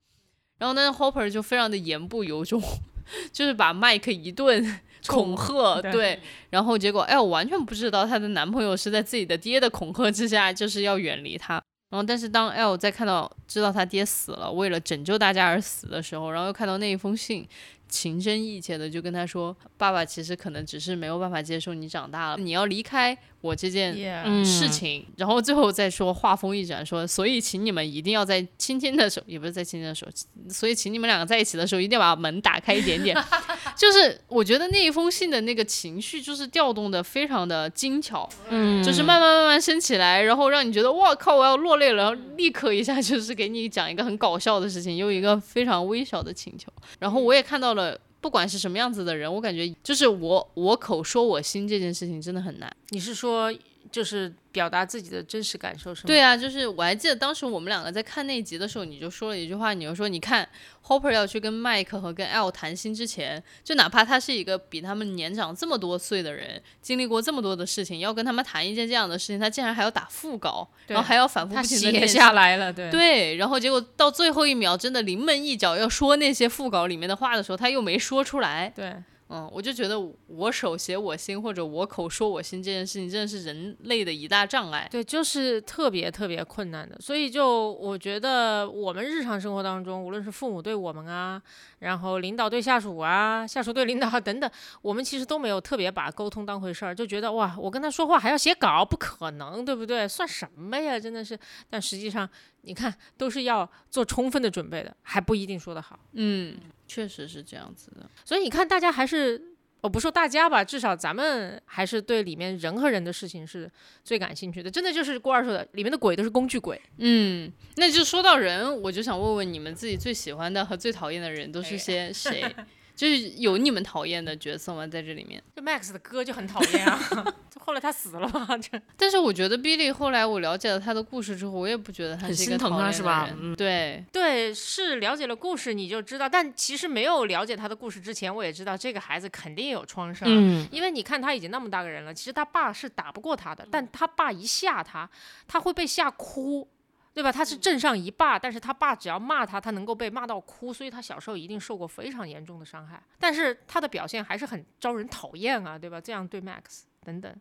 [0.59, 2.63] 然后呢，Hopper 就非常的言不由衷，
[3.33, 11.63] 就是把麦克一顿恐吓，对对，然后结果哎，我完全不知道她的男朋友是在自己的爹的恐吓之下，就是要远离她。
[11.91, 17.45] 然后，但是当 L 在看到知道他爹死了，为了拯救大家而死的时候，然后又看到那一封信，
[17.91, 25.07] 情真意切的就跟他说：“爸爸其实可能只是没有办法接受你长大了，你要离开我这件 Yeah 嗯事情。
[25.17, 30.11] 然后最后再说，话锋一转说：“所以请你们一定要在亲亲的时候，也不是在亲亲的时候，
[30.49, 33.17] 所以请你们两个在一起的时候，一定要把门打开一点点。
[33.77, 38.29] ”就是我觉得那一封信的那个情绪，就是调动的非常的精巧。
[38.51, 46.71] 嗯就是慢慢慢慢升起来，然后让你觉得哇靠，我要落泪了，然后立刻一下就是给你讲一个很搞笑的事情，又一个非常微小的请求。
[46.99, 47.80] 然后我也看到了，
[48.21, 52.71] 不管是什么样子的人，我感觉就是我我口说我心这件事情真的很难。
[52.91, 53.53] 你是说
[53.91, 56.07] 就是表达自己的真实感受是吗？
[56.07, 60.49] 对啊，就是我还记得当时我们两个在看那一集的时候，你就说了一句话，你就说你看
[60.87, 78.73] Hopper 要去跟麦克和跟 L 谈心之前，就哪怕他是一个比他们年长这么多岁的人，经历过这么多的事情，要跟他们谈一件这样的事情，他竟然还要打腹稿，然后还要反复不停的写下来了，对对，然后结果到最后一秒，真的临门一脚要说那些副稿里面的话的时候，他又没说出来。
[78.75, 78.95] 对
[79.33, 84.89] 嗯，我就觉得我手写我心，或者我口说我心这件事情，真的是人类的一大障碍。
[84.91, 86.99] 对，就是特别特别困难的。
[87.01, 91.41] 所以就我觉得我们日常生活当中，无论是父母对我们啊，
[91.81, 100.07] 然后领导对下属啊，下属对领导啊 等等，我们其实都没有特别把沟通当回事儿，就觉得哇，我跟他说话还要写稿，不可能，对不对？
[100.07, 101.39] 算什么呀，真的是。
[101.69, 102.29] 但实际上，
[102.63, 105.99] 你看都是要做充分的准备的，还不一定说得好。
[106.13, 108.09] 嗯，确实是这样子的。
[108.25, 109.43] 所以你看，大家还是
[109.81, 113.71] 我不说大家吧，至少咱们还是对里面人和人的事情是
[114.05, 114.71] 最感兴趣的。
[114.71, 116.81] 真的就是郭二说的，里面的鬼都是工具鬼。
[116.99, 122.45] 嗯，那就说到人，我就想问问你们自己最喜欢的和最讨厌的人都是些谁？
[123.01, 124.87] 就是有你们讨厌的角色吗？
[124.87, 125.43] 在这里面？
[125.57, 127.01] 就 Max 的歌就很讨厌啊，
[127.49, 133.25] 就后来他死了嘛，这但是我觉得 Billy 后来我了解了他的故事之后，我也不觉得他很是一个心疼讨厌的他是吧？
[133.27, 133.57] 人嗯。
[133.57, 140.29] 对，对是了解了故事你就知道，但其实没有了解他的故事之前，我也知道这个孩子肯定有创伤。
[140.31, 145.09] 嗯，因为你看他已经那么大个人了，其实他爸是打不过他的，但他爸一吓他，
[145.49, 146.69] 他会被吓哭，
[147.13, 147.31] 对吧？
[147.33, 153.03] 他是镇上一霸，但是他爸只要骂他，他能够被骂到哭，所以他小时候一定受过非常严重的伤害。
[153.19, 156.01] 但是他的表现还是很招人讨厌啊，对吧？
[156.01, 157.35] 这样对 Max 等等，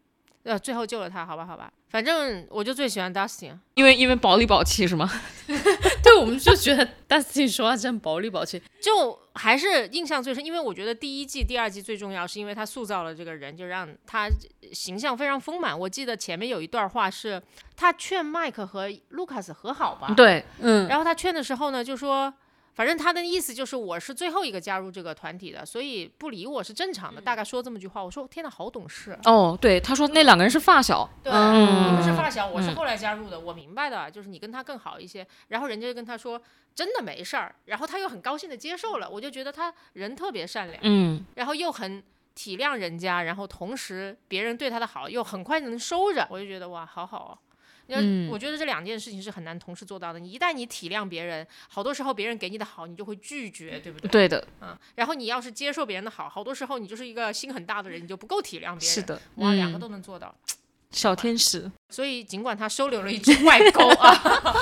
[0.49, 5.07] 呃，最后救了他，好吧，好吧，反正我就最喜欢 Dustin，因为因为保里保气是吗？
[6.01, 8.59] 对，我们就觉得 Dustin 说话真薄里薄气。
[8.81, 14.27] 就还是印象最深，因为我觉得第一季、第二季最重要，是因为他塑造了这个人，就让他
[14.71, 15.77] 形象非常丰满。
[15.77, 17.39] 我记得前面有一段话是
[17.75, 22.33] 他劝麦克和卢卡斯和好吧，对，嗯，然后他劝的时候呢，就说。
[22.79, 27.19] 反正他的意思就是我是最后一个加入这个团体的，所以不理我是正常的。
[27.19, 29.19] 大概说这么句话，我说天哪，好懂事。
[29.25, 35.27] 哦，对，他说那两个人是发小，对，嗯你们是发小，我是嗯后来加入的，我明白的，就是你跟他更好一些。
[35.49, 36.41] 然后人家就跟他说
[36.73, 40.79] 真的没事儿，然后他又很高兴的接受了，我就觉得他人特别善良。
[40.83, 42.01] 嗯，然后又很
[42.33, 47.35] 体谅人家，然后同时别人对他的好又很快能收着，我就觉得哇，好好哦。
[47.89, 50.19] 要嗯我觉得这两件事情是很难同时做到的。
[50.19, 54.09] 你一旦你体谅别人，好多时候别人给你的好，你就会拒绝，对不对？
[54.09, 54.77] 对的，嗯。
[54.95, 58.81] 然后你要是接受别人的好，好多时候你就是一个心很大的人，你就不够体谅别人。
[58.81, 59.01] 是。
[59.01, 60.33] 的，哇，两嗯个都能做到。
[60.91, 64.11] 小天使，所以尽管他收留了一只外狗啊，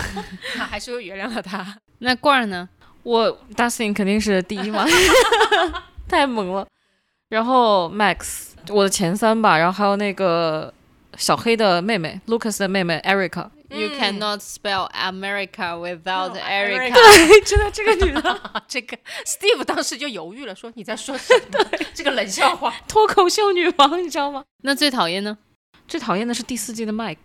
[0.69, 1.79] 还是会原谅了他。
[1.99, 2.67] 那罐儿呢？
[3.03, 4.85] 我 Dustin 肯定是第一嘛，
[6.09, 6.67] 太猛了。
[7.29, 10.73] 然后 Max，我的前三吧，然后还有那个
[11.17, 16.93] 小黑的妹妹，Lucas 的妹妹 Erica，You 嗯 cannot spell America without Erica。
[16.93, 21.65] Erica 真的这个女的 这个 Steve 当时就犹豫了，说你在说什么？
[21.93, 22.73] 这个冷笑话。
[22.87, 24.43] 脱口秀女王，你知道吗？
[24.61, 25.37] 那最讨厌呢？
[25.87, 27.17] 最讨厌的是第四季的 Mike，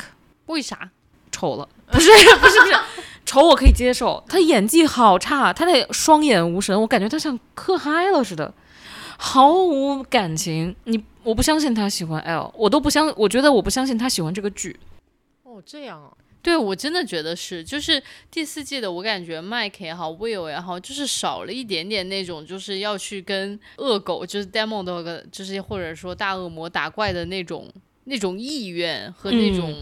[0.46, 0.90] 为啥？
[1.30, 2.74] 丑了，不是不是不是，
[3.24, 8.52] 丑我可以接受，他演技好差，他的双眼无神，我感觉他像嗑嗨了似的，
[9.24, 10.74] 毫无感情。
[10.82, 14.76] 你我不相信他喜欢 L，我都不相，我觉得我不相信他喜欢这个剧。
[15.44, 16.10] 哦，这样啊。
[16.42, 27.72] 对我真的觉得是，就是第四季的，我感觉 Mike 也好，Will 也好，就是少了一点点那种，就是要去跟恶狗，就是 Demo 的，就是或者说大恶魔打怪的那种
[28.06, 29.72] 那种意愿和那种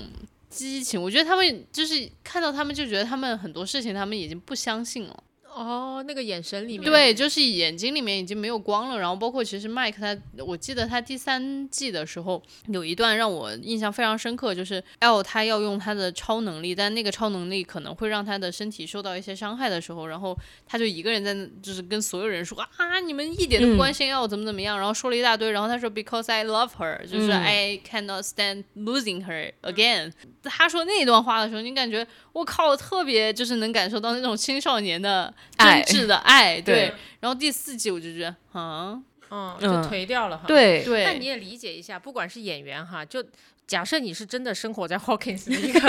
[0.50, 1.02] 激情。
[1.02, 5.24] 我觉得他们就是看到他们就觉得他们很多事情他们已经不相信了。
[5.54, 8.98] 哦，那个眼神里面，对，就是眼睛里面已经没有光了。
[8.98, 20.36] 然后包括其实麦克他，我记得他第三季的时候有一段让我印象非常深刻，就是 L 他要用他的超能力，但那个超能力可能会让他的身体受到一些伤害的时候，然后
[20.66, 25.50] 他就一个人在，就是跟所有人说啊，你们一点都不关心 L 怎么怎么样，然后说了一大堆。
[25.50, 30.12] 然后他说 Because I love her，就是 I cannot stand losing her again。
[30.44, 36.94] 他说那段话的时候，你感觉我靠，特别就是能感受到那种青少年的真爱挚的爱， 对对。
[37.20, 39.00] 然后第四季我就觉得，啊，
[39.30, 40.44] 嗯，就嗯颓掉了哈。。
[40.46, 43.22] 对，对，但你也理解一下，不管是演员哈，就
[43.66, 45.80] 假设你是真的生活在 Hawkins 的一个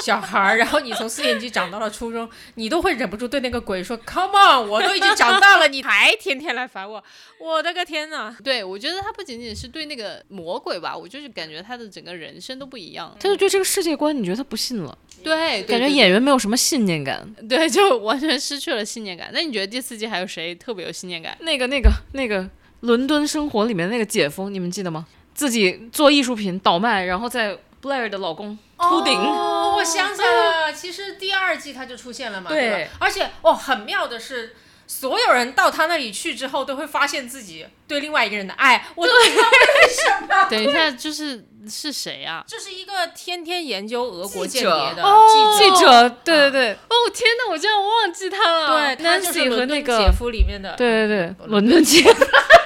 [0.00, 7.02] 小孩儿，然后你从四年级长到了初中，你都会忍不住对那个鬼说：“Come on，我都已经长大了，你还天天来烦我，
[7.38, 8.34] 我的个天呐！
[8.42, 13.14] 对，我觉得他不仅仅是对那个魔鬼吧，我就是感觉他的整个人生都不一样。
[13.20, 17.28] 他就对这个世界观，你觉得他不信了，对，对感觉演员没有什么信念感。
[17.48, 19.30] 对，就完全失去了信念感。
[19.32, 21.36] 那你觉得第四季还有谁特别有信念感？
[21.40, 22.42] 那个、那个、那个
[22.80, 25.06] 《伦敦生活》里面那个姐夫，你们记得吗？
[25.32, 29.14] 自己做艺术品倒卖，然后在 Blair 的老公秃顶。
[29.14, 30.28] 哦，我想起来
[30.66, 32.90] 了，其实第二季他就出现了嘛，对对吧？
[33.00, 34.54] 而且哦，很妙的是。
[34.92, 40.44] 所有人到他那里去之后，都会发现自己对另外一个人的爱，我都不知道为什么。
[40.50, 42.42] 等一下，就是是谁啊？
[42.48, 48.96] 就是一个天天研究俄国间谍的哦记记者，对对对哦天哪，我竟然忘记他了。
[48.96, 52.26] 对，他就是 Nancy 和伦敦那个姐夫里面的，对对对，伦敦姐夫。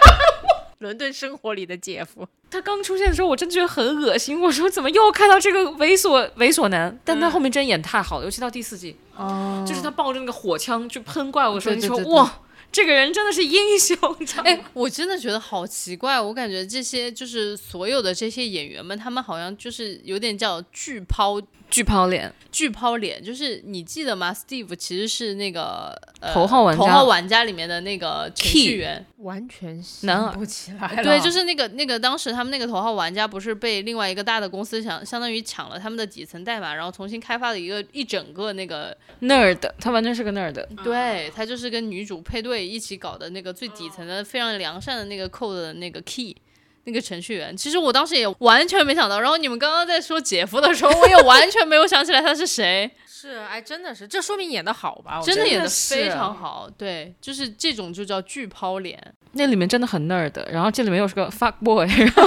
[0.85, 2.29] 伦敦生活里的姐夫。
[2.51, 4.41] 他刚出现的时候，我真的觉得很恶心。
[4.41, 6.97] 我说怎么又看到这个猥琐猥琐男？
[7.05, 14.51] 但他后面真演太好了，尤其到第四季，哦就是他抱着那个火枪去喷怪物的时候，你说哇，这个人真的是英雄，你知道吗？
[14.51, 21.41] 哎，我真的觉得好奇怪，我感觉这些就是所有的这些演员们，他们好像就是有点叫巨抛
[21.75, 29.05] 巨抛脸，巨抛脸，就是你记得吗？Steve 其实是那个、呃、头号玩家头号玩家里面的那个程 Key 序员。
[29.17, 31.03] 完全想不起来了。
[31.03, 40.65] 对，就是那个那个当时他们那个头号玩家不是被另外一个大的公司想相当于抢了他们的底层代码，然后重新开发了一个一整个那个，nerd，他完全是个 nerd。
[40.85, 46.37] 对他就是跟女主配对一起搞的那个最底层的非常良善的那个 code 的那个 key。
[46.85, 49.21] 那个程序员，其实我当时也完全没想到。
[49.21, 52.91] 然后你们刚刚在说姐夫的时候，我也完全没有想起来他是谁。
[53.09, 55.19] 是哎，真的是，这说明演的好吧？
[55.25, 56.69] 真的觉得演的非常好。
[56.77, 59.01] 对，就是这种就叫巨抛脸。
[59.33, 62.23] 那里面真的很 nerd，然后这里面又是个 fuck boy，然后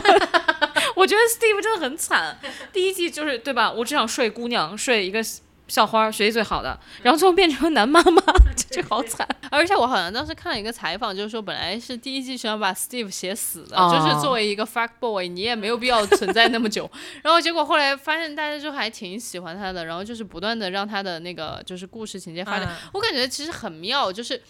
[0.96, 2.38] 我觉得 Steve 真的很惨。
[2.74, 3.72] 第一季就是对吧？
[3.72, 5.24] 我只想睡姑娘，睡一个
[5.68, 8.22] 校花，学习最好的，然后最后变成男妈妈，
[8.72, 9.28] 这好惨。
[9.52, 16.90] 而且我好像当时看了一个采访，就是说本来是第一季想要把 Steve 写死的，哦就是作为一个 fuck boy，你也没有必要存在那么久。
[17.24, 22.68] 然后结果后来发现大家就还挺喜欢他的，然后就是不断的让他的那个就是故事情节发展。
[22.68, 24.42] 嗯我感觉其实很妙，就是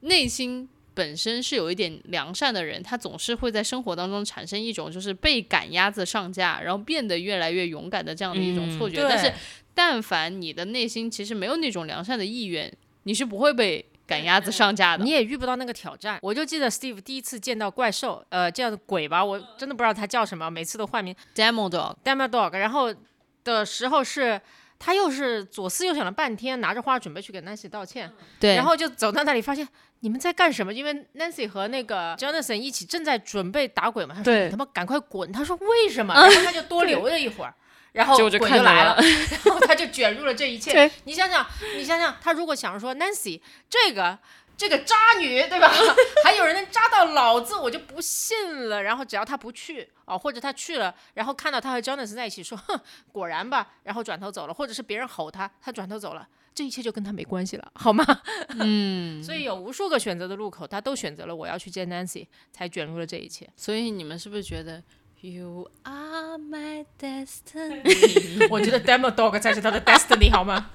[0.00, 0.68] 内心。
[0.94, 8.96] 本身是有一点良善的人，他总是会在生活当中产生一种就是被赶鸭子上架，然后变得越来越勇敢的这样的一种嗯错觉。
[8.96, 9.32] 对但是，
[9.74, 12.72] 但凡你的内心其实没有那种良善的意愿，
[13.04, 15.04] 你是不会被赶鸭子上架的。
[15.04, 16.18] 你也遇不到那个挑战。
[16.22, 22.58] 我就记得 Steve 第一次见到怪兽，呃，这样的鬼吧，我真的不知道他叫什么，每次都换名 demo dog，Demo Dog。
[22.58, 22.94] 然后
[23.44, 24.40] 的时候是。
[24.84, 29.64] 他又是左思右想了半天，拿着花准备去给 Nancy 道歉，对，然后就走到那里，发现
[30.00, 30.74] 你们在干什么？
[30.74, 34.12] 因为 Nancy 和那个 Jonathan 一起正在准备打鬼嘛。
[34.12, 37.54] 他说：“对你他妈赶快滚！”他说：“为什么？”然后他就多留了一会儿，
[37.92, 38.96] 然后就鬼就来了，
[39.44, 40.90] 然后他就卷入了这一切。
[41.04, 44.18] 你想想，你想想，他如果想说 Nancy 这个。
[44.54, 45.68] 这个渣女，对吧？
[46.24, 48.80] 还有人能渣到老子，我就不信了。
[48.80, 52.78] 然后只要他不去哦，或者他去了，然后看到他和 Jonathan 在一起，说哼，
[53.10, 58.04] 果然吧，然后转头走了，或者是别人吼他，他转头走了，这一切就跟他没关系了，好吗？
[58.60, 63.48] 嗯，所以有无数个选择的路口，他都选择了我要去见 Nancy，才卷入了这一切。
[63.56, 64.80] 所以你们是不是觉得
[65.24, 68.44] You are my destiny？
[68.50, 70.68] 我觉得 Demo Dog 才是他的 destiny，好吗？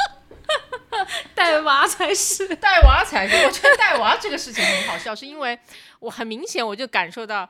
[1.36, 2.48] 带娃才是。
[2.56, 5.60] 带娃才是，我觉得带娃这个事情很好笑，是因为
[6.00, 7.50] 我很明显我就感受到。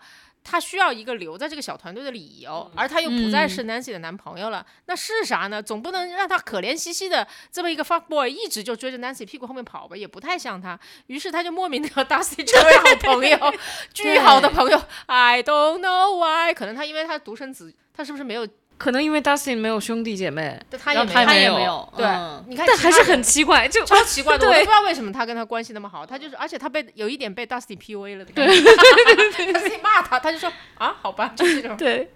[0.49, 5.61] 他需要一个留在这个小团队的理由，而他又不再是 Nancy 的男朋友了，那是啥呢？
[5.61, 10.79] 总不能让他可怜兮兮的这么一个 fuck boy 一直就追着 Nancy 屁股后面跑吧，也不太像他。
[11.07, 13.37] 于是他就莫名的和 Dusty 成为好朋友，
[13.93, 14.81] 巨好的朋友。
[15.07, 18.47] I don't know why，可能他因为他独生子，他是不是没有？
[18.77, 31.75] 可能因为 Dustin 没有兄弟姐妹，他也他也没有，对，嗯你看，但还是很奇怪，就超奇怪的， 我都不知道为什么他跟他关系那么好，他就是，而且他被有一点被 Dusty PUA 了的感觉，对对对， 他自己骂他，他就说啊，好吧， 就这种。
[31.75, 32.11] 对，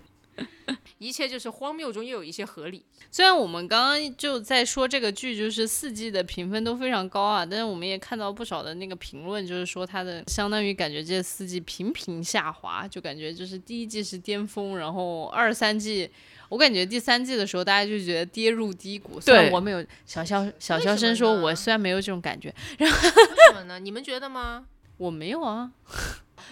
[1.00, 2.86] 一切就是荒谬中又有一些合理。
[3.10, 16.08] 虽然我们刚刚就在说这个剧就是四季的评分都非常高啊，但是我们也看到不少的那个评论，就是说它的相当于感觉这四季频频下滑，就感觉就是第一季是巅峰，然后二三季。
[16.52, 19.22] 我感觉第三季的时候，大家就觉得跌入低谷。
[19.22, 23.80] 虽然对我没有小肖小肖为什么声说，我虽然没有这种感觉，为什么呢？
[23.80, 24.66] 你们觉得吗？
[24.97, 25.72] 我没有啊。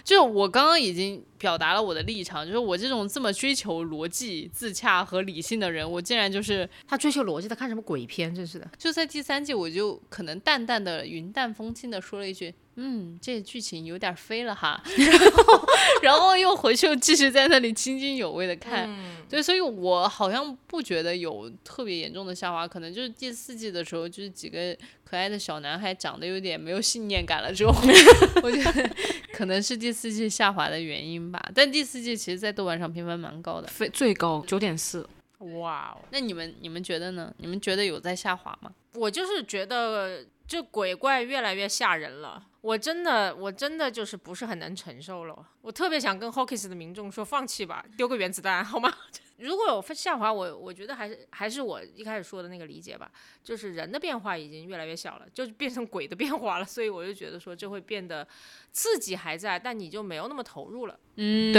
[0.03, 8.33] 就我刚刚已经表达了我的立场，就是我这种这么追求逻辑、自洽和理性的人，我竟然就是他追求逻辑，他看什么鬼片？
[8.33, 8.69] 真是的。
[8.77, 15.67] 就在第三季，我就可能淡淡的、云淡风轻的说了一句：“嗯，这剧情有点飞了哈。”然后，
[16.01, 18.85] 然后又回去又继续在那里津津有味的看。
[18.87, 27.73] 嗯，对，所以我好像不觉得有特别严重的下滑，可能就是第四季的时候，就是几个可爱的小男孩长得有点没有信念感了之后，
[28.41, 28.89] 我觉得
[29.33, 31.51] 可能是第四季下滑的原因吧。
[31.53, 33.67] 但第四季其实，在豆瓣上评分蛮高的。
[33.67, 35.05] 非最高九点四，
[35.59, 36.05] 哇哦！
[36.11, 37.33] 那你们你们觉得呢？
[37.37, 38.71] 你们觉得有在下滑吗？
[38.93, 45.45] 我就是觉得这鬼怪越来越吓人了，我真的我真的就是不是很能承受了。
[45.61, 48.91] 我特别想跟 Hawkins 的民众说，放弃吧，丢个原子弹好吗？
[49.37, 53.11] 如果有下滑，我我觉得还是还是我一开始说的那个理解吧，
[53.43, 58.27] 就是人的变化已经越来越小了，就是变成鬼的变化了，所以我就觉得说这会变得
[58.71, 61.53] 刺激还在，但你就没有那么投入了嗯，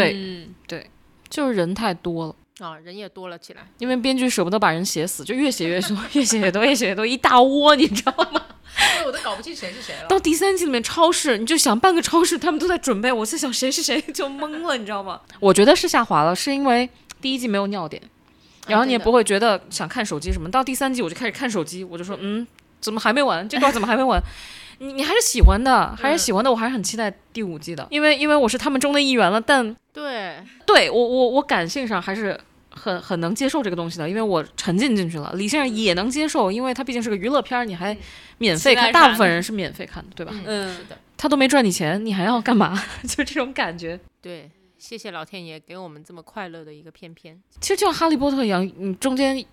[0.66, 0.90] 对
[1.28, 2.36] 就是人太多了。
[2.58, 3.66] 啊，人也多了起来。
[3.78, 8.39] 因为编剧舍不得把人写死，就越写越多， 越写越多，越写越多，一大窝，你知道吗？
[8.94, 10.08] 所以我都搞不清谁是谁了。
[10.08, 15.20] 到第三季里面，超市你就想半个超市他们都在准备，我在想谁是谁，就懵了，你知道吗？
[15.38, 16.88] 我觉得是下滑了，是因为
[17.20, 18.00] 第一季没有尿点，
[18.66, 20.50] 然后你也不会觉得想看手机什么。
[20.50, 22.46] 到第三季我就开始看手机，我就说嗯，
[22.80, 23.48] 怎么还没完？
[23.48, 24.20] 这段怎么还没完？
[24.82, 29.38] 你你还是喜欢的，还是喜欢的，我还是很期待第五季的，因为因为我是他们中的一员了。
[29.38, 32.40] 但对，对我我我感性上还是
[32.70, 35.32] 很很能接受这个东西的，因为我沉浸进去了。
[35.34, 37.96] 李先生也能接受，因为他毕竟是个娱乐片儿，你还
[38.38, 40.32] 免费看，大部分人是免费看的，对吧？
[40.32, 42.80] 嗯，嗯是的，他都没赚你钱，你还要干嘛？
[43.06, 43.98] 就这种感觉。
[44.20, 47.40] 对，谢谢老天爷给我们这么快乐的一个片片。
[47.60, 49.44] 其实就像《哈利波特》一样，你中间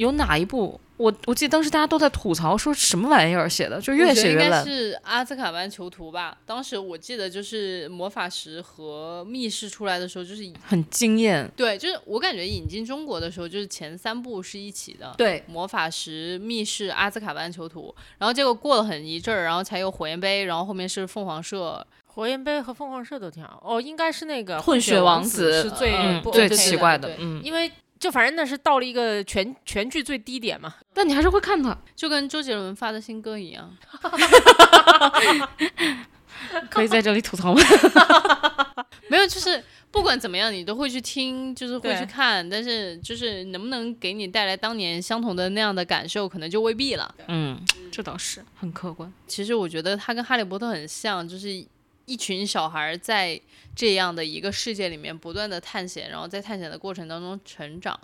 [0.00, 0.80] 有哪一部？
[0.96, 4.70] 我我记得当时大家都在吐槽说什么玩意儿写的，就越写越烂应该。
[4.70, 6.36] 是阿兹卡班囚徒吧。
[6.46, 15.14] 当时我记得就是魔法石和密室出来的时候，就是很惊艳，对，就是我感觉引进中国的时候，就是前三部是一起的。
[15.18, 25.92] 对，魔法石、密室、阿兹卡班囚徒，然后结果过了很一阵儿，然后才有火焰杯，然后后面是凤凰社，火焰杯和凤凰社都挺好哦，应该是那个混血王子子是最
[26.30, 27.40] 最 OK 奇怪的，嗯。
[27.42, 27.70] 因为
[28.00, 30.74] 就反正那是到了一个全全剧最低点嘛。
[30.92, 33.76] 但你还是会看它，就跟周杰伦发的新歌一样。
[36.70, 37.60] 可以在这里吐槽吗？
[39.08, 47.14] 没有，就是不管怎么样，你都会去听，就是会去看，但是就是能不能给你带来当年相同的那样的感受，可能就未必了。
[47.28, 47.60] 嗯，
[47.92, 49.12] 这倒是很客观。
[49.26, 51.48] 其实我觉得它跟哈利波特很像，就是
[52.10, 53.40] 一群小孩在
[53.76, 57.98] 这样的一个世界里面不断的探险，然后在探险的过程当中成长，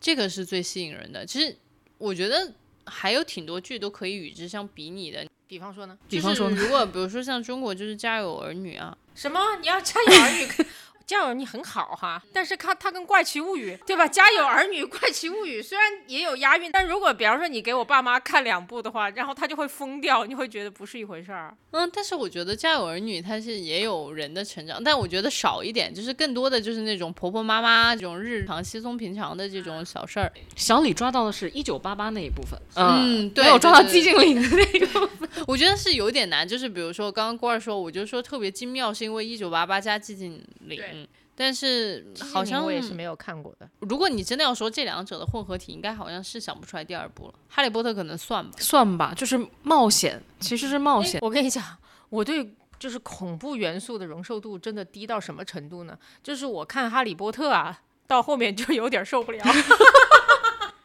[0.00, 1.26] 这个是最吸引人的。
[1.26, 1.56] 其实
[1.98, 2.52] 我觉得
[2.86, 5.26] 还有挺多剧都可以与之相比拟的。
[5.48, 5.98] 比方说呢？
[6.08, 9.40] 比方说呢就是如果比如说像中国就是《家有儿女》啊，什么？
[9.60, 10.48] 你要家有儿女？
[11.10, 14.06] 家有儿女很好哈，但是它它跟《怪奇物语》对吧？
[14.08, 21.56] 《家有儿女》《怪奇物语》虽然也有押韵，但如果比方说你给我爸妈看两部的话，然后他就会疯掉，你会觉得不是一回事儿。
[21.72, 30.32] 嗯，但是我觉得《家有儿女》它是也有人的成长，但我觉得少一点，就是更多的就是那种婆婆妈妈这种日常稀松平常的这种小事儿。
[30.54, 35.10] 小李抓到的是一九八八那一部分，嗯对没有抓到寂静岭的那个。
[35.46, 40.32] 我觉得是有点难，就是比如说刚刚郭二说，我就说特别精妙，是因为一九八八加寂静
[40.66, 40.99] 岭对，
[41.42, 43.66] 但是好像我也是没有看过的。
[43.78, 47.34] 如果你真的要说这两者的混合体，应该好像是想不出来第二部了。
[47.48, 48.52] 哈利波特可能算吧。
[48.58, 51.18] 算吧，就是冒险，其实是冒险。
[51.22, 51.64] 我跟你讲，
[52.10, 55.98] 我对就是恐怖元素的容受度真的低到什么程度呢？
[56.22, 59.42] 就是我看《哈利波特》啊，到后面就有点受不了，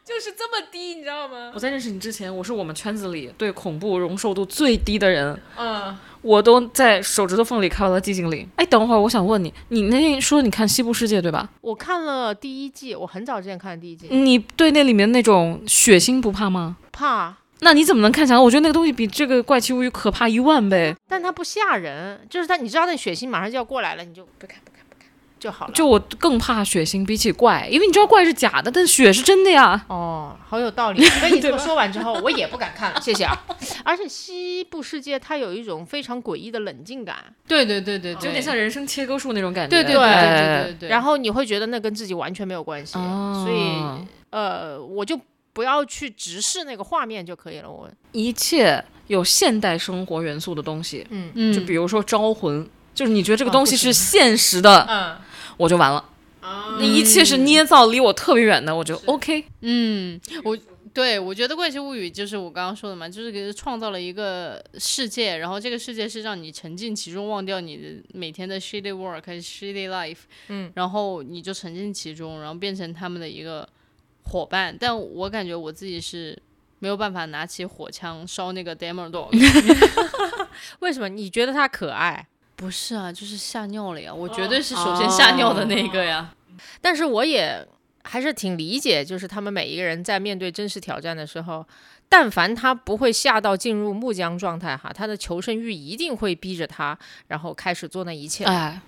[0.06, 1.58] 就是这么低，你知道吗我？
[1.58, 8.48] 在认识你之前，我是我们圈子里对恐怖容受度最低的人，嗯，我都在手指头缝里看到了寂静岭。
[8.54, 11.50] 哎，等会儿我想问你，你那天说你看《西部世界》对吧？
[11.60, 16.76] 我看了第一季，我很早之前看的第一季，你对那里面那种血腥不怕吗？
[16.92, 18.40] 怕，那你怎么能看下来？
[18.40, 20.94] 我觉得那个东西比这个《怪奇物语》可怕一万倍。
[21.08, 24.75] 但它不吓人，就是它，你知道那血腥马上就要过来了，你就不看不看不看。
[25.38, 25.72] 就好了。
[25.72, 29.84] 就我更怕血腥，比起怪，因为你知道怪是假的，但血是真的呀。
[29.88, 31.06] 哦，好有道理。
[31.20, 33.44] 被你这么说完之后，我也不敢看了， 谢谢啊。
[33.84, 37.16] 而且西部世界它有一种非常诡异的冷静感，
[37.46, 39.70] 对对对对，就有点像人生切割术那种感觉。
[39.70, 40.88] 对对对对对对。
[40.88, 45.18] 然后你会觉得那跟自己完全没有关系，哦所以呃，我就
[45.52, 47.70] 不要去直视那个画面就可以了。
[47.70, 55.16] 我一切有现代生活元素的东西，嗯嗯，就比如说招魂，就是你觉得这个哦东西是现实的，嗯
[55.56, 56.04] 我就完了。
[56.40, 59.44] 啊那一切是捏造离我特别远的，我就 OK。
[59.62, 60.56] 嗯，我
[60.94, 73.68] 对我觉得《怪奇物语》就是我刚刚说的嘛，就是给创造了一个世界，然后这个世界是让你沉浸其中，忘掉你的每天的 shitty work 还是 shitty life，嗯，然后你就沉浸其中，然后变成他们的一个
[74.22, 74.76] 伙伴。
[74.78, 76.40] 但我感觉我自己是
[76.78, 79.30] 没有办法拿起火枪烧那个 Demon Dog，
[80.80, 82.26] 为什么你觉得它可爱？
[82.56, 86.32] 不是啊，就是吓尿了呀，我绝对是首先吓尿的那个呀。
[86.80, 87.66] 但是我也
[88.02, 91.64] 还是挺理解，就是他们每一个人在面对真实挑战的时候，
[92.08, 96.98] 但凡他不会吓到进入木僵状态哈，他的求生欲一定会逼着他，
[97.28, 98.44] 然后开始做那一切。
[98.44, 98.80] 哎，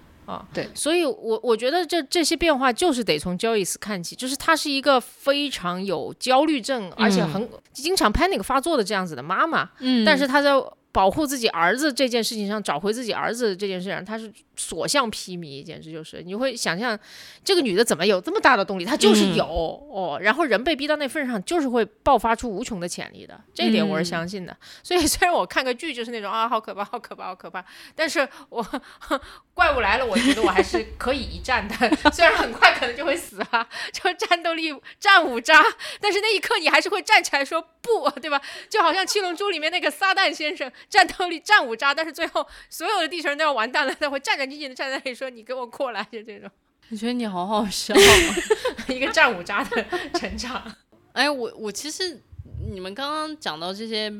[0.74, 10.52] 所以我，我觉得这这些变化就是得从 Joyce 看起，就是她是一个非常有焦虑症，而且很经常 panic 发作的这样子的妈妈，嗯，但是她在
[10.98, 16.24] 保护自己儿子这件事情上，找回自己儿子这件事上，她是所向披靡，简直就是。
[16.24, 16.98] 你会想象
[17.44, 24.56] 这个女的怎么有这么大的动力，她就是有、哦，然后人被逼到那份上，就是会爆发出无穷的潜力的，这一点我是相信的。
[24.82, 28.66] 所以虽然我看个剧就是那种啊好可怕，好可怕，好可怕，但是我
[29.54, 31.74] 怪物来了，我觉得我还是可以一战的，
[32.10, 35.62] 虽然很快可能就会死啊，就战斗力战五渣，
[36.00, 38.42] 但是那一刻你还是会站起来说不，对吧？
[38.68, 46.50] 就好像七龙珠里面那个撒旦先生，战斗力战五渣，但是最后所有的地球人都要完蛋了，他会战战兢兢的站在那里说你给我过来，就这种
[46.90, 47.94] 我觉得你好好笑。
[48.88, 49.84] 一个战五渣的
[50.14, 50.74] 成长。
[51.12, 52.22] 哎，我我其实
[52.72, 54.10] 你们刚刚讲到这些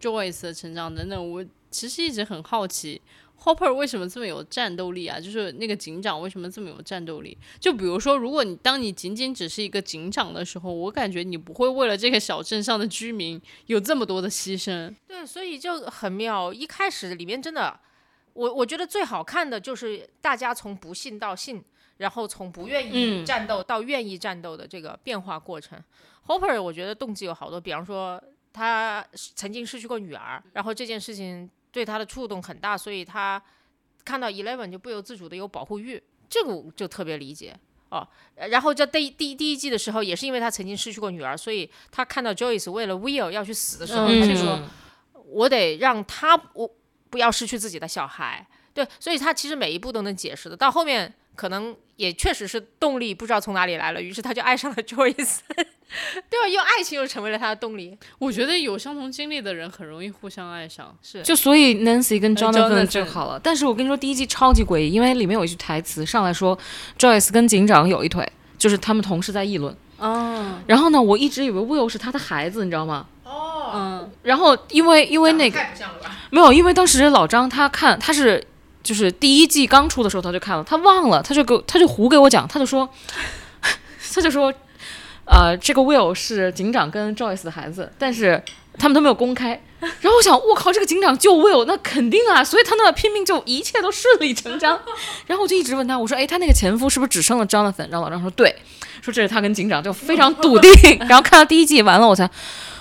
[0.00, 3.00] Joyce 的成长等等，我其实一直很好奇
[3.42, 5.18] ，Hopper 为什么这么有战斗力啊？
[5.18, 7.36] 就是那个警长为什么这么有战斗力？
[7.58, 14.94] 就比如说，如果你当你仅仅只是一个警长的时候，我感觉你不会为了这个小镇上的居民有这么多的牺牲。
[15.06, 16.52] 对，所以就很妙。
[16.52, 17.78] 一开始里面真的，
[18.32, 21.62] 我我觉得最好看的就是大家从不信到信，
[21.98, 25.78] 然后从不愿意嗯战斗到愿意战斗的这个变化过程。
[26.26, 28.22] Hopper 我觉得动机有好多，比方说
[28.52, 33.42] 他曾经失去过女儿，然后这件事情对他的触动很大，所以他
[34.04, 37.54] 看到 Eleven 就不由自主的有保护欲，这个我就特别理解。
[37.90, 44.60] 哦，呃然后在第第第一季的时候，也是因为他曾经失去过女儿，所以他看到 Joyce 为了 Will 要去死的时候，嗯他就说
[45.24, 46.70] ：“我得让他我
[47.08, 50.56] 不要失去自己的小孩。”对，所以他其实每一步都能解释的。
[50.56, 55.38] 到后面可能也确实是动力不知道从哪里来了，于是他就爱上了 Joyce，
[56.28, 56.48] 对吧？
[56.52, 57.96] 用爱情又成为了他的动力。
[58.18, 60.92] 我觉得有相同经历的人很容易互相爱上。
[61.00, 63.38] 是，就所以 Nancy 跟呃 Jonathan Jonathan 就好了。
[63.38, 66.58] 但是我跟你说，第一季超级诡异，因为里面有一句台词上来说
[66.98, 68.28] ，Joyce 跟警长有一腿，
[68.58, 69.72] 就是他们同事在议论。
[69.98, 73.06] 哦，然后呢，我一直以为 Will 是他的孩子，你知道吗？
[73.24, 75.60] 哦，嗯，然后因为因为那个？
[76.30, 78.44] 没有，因为当时老张他看他是
[78.88, 82.88] 就是第一季刚出的时候他就看了，他忘了，他就给我他就胡给我讲，他就说
[84.14, 84.50] 他就说
[85.26, 88.42] 呃这个 Will 是警长跟 Joyce 的孩子，但是
[88.78, 89.60] 他们都没有公开。
[90.00, 94.80] 然后我想，我靠，这个警长救 Will，那肯定啊，所以他那拼命就一切都顺理成章。
[95.28, 97.88] 然后我就一直问他，我说，哎，他那个前夫是不是只生了 Jonathan？
[97.90, 98.56] 然后老张说对，
[99.02, 100.98] 说这是他跟警长，就非常笃定。
[101.06, 102.28] 然后看到第一季完了，我才，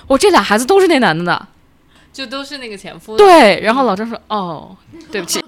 [0.07, 1.47] 我这俩孩子都是那男的的。
[2.17, 4.75] 就都是那个前夫。，对，然后老张说：“哦，
[5.11, 5.39] 对不起。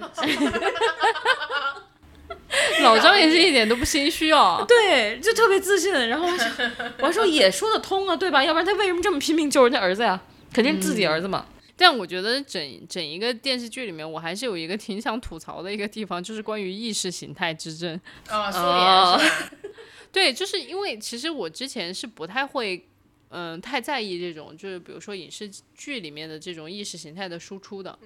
[2.83, 4.63] 老张也是一点都不心虚哦”。
[4.69, 5.91] 对，就特别自信。
[6.07, 6.51] 然后我还想，
[6.99, 8.43] 我还说也说得通啊，对吧？
[8.43, 10.21] 要不然他为什么这么拼命救人家儿子呀？
[10.53, 11.43] 肯定是自己儿子嘛。
[11.75, 17.99] 但我觉得整整一个电视剧里面，我还是有一个挺想吐槽的一个地方，就是关于意识形态之争。
[18.29, 19.49] 哦，苏哦联是吧？
[20.13, 22.87] 对，就是因为其实我之前是不太会，
[23.29, 27.97] 嗯、太在意这种，就是比如说影视剧里面的这种意识形态的输出的。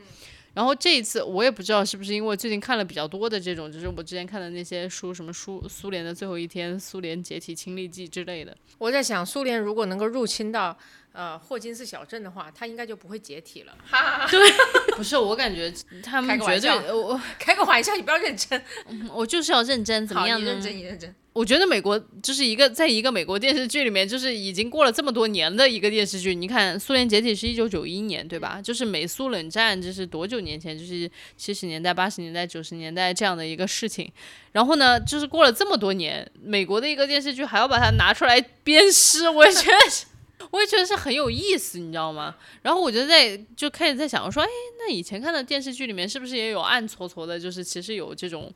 [0.53, 8.55] 然后这一次我也不知道是不是因为最近看了比较多的这种，就是我之前看的那些书，什么书苏联的最后一天、苏联解体亲历记之类的。
[8.77, 10.77] 我在想，苏联如果能够入侵到
[11.13, 13.73] 呃霍金斯小镇的话，他应该就不会解体了。
[13.85, 14.31] 哈哈哈，
[14.97, 18.61] 不是，我感觉他们绝对，我开个玩笑，你不要认真。
[19.13, 20.51] 我就是要认真，怎么，样呢？
[20.51, 21.15] 认真，你认真。
[21.33, 26.35] 我觉得美国就是一个在一个美国电视剧里面，就是已经过了这么多年的一个电视剧。
[26.35, 28.61] 你看，苏联解体是一九九一年，对吧？
[28.61, 34.11] 就是美苏冷战，这是多久年前，就是七十年代、八十年代、九十年代这样的一个事情。
[34.51, 40.05] 然后呢，就是过了这么多年，美国的一个电视剧还要把它拿出来鞭尸，我也觉得是，
[40.51, 42.35] 我也觉得是很有意思，你知道吗？
[42.61, 48.51] 然后我就在就开始在想，我说，哎，那以前看的电视剧里面是不是也有暗搓搓的，就是其实有这种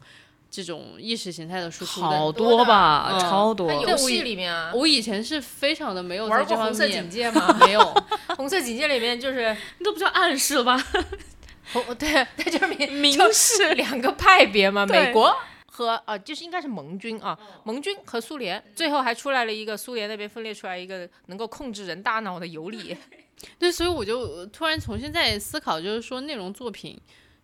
[0.51, 2.01] 这种意识形态的输出？
[2.01, 3.89] 好多吧，嗯超多那。
[3.89, 7.57] 游戏里面啊，我以前是非常的没有在玩这方过红色警面，戒吗？
[7.61, 8.03] 没有。
[8.35, 10.83] 红色警戒里面就是那都不叫暗示了吧？
[11.73, 15.35] 红，对，那就是明明就示两个派别嘛，美国。
[15.77, 22.97] 和啊，就是应该是盟军啊，盟军和苏联，最后还出来了一个苏联那边分裂出来一个能够控制人大脑的尤里。
[23.59, 26.99] 对，所以我就突然重新在思考，就是说内容作品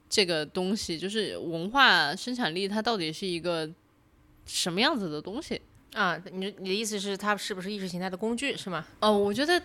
[0.10, 3.70] 这个东西，就是文化生产力，它到底是一个
[4.48, 5.62] 什么样子的东西？
[5.94, 8.84] 啊，你你的意思是它是不是意识形态的工具是吗？
[9.00, 9.62] 哦，我觉得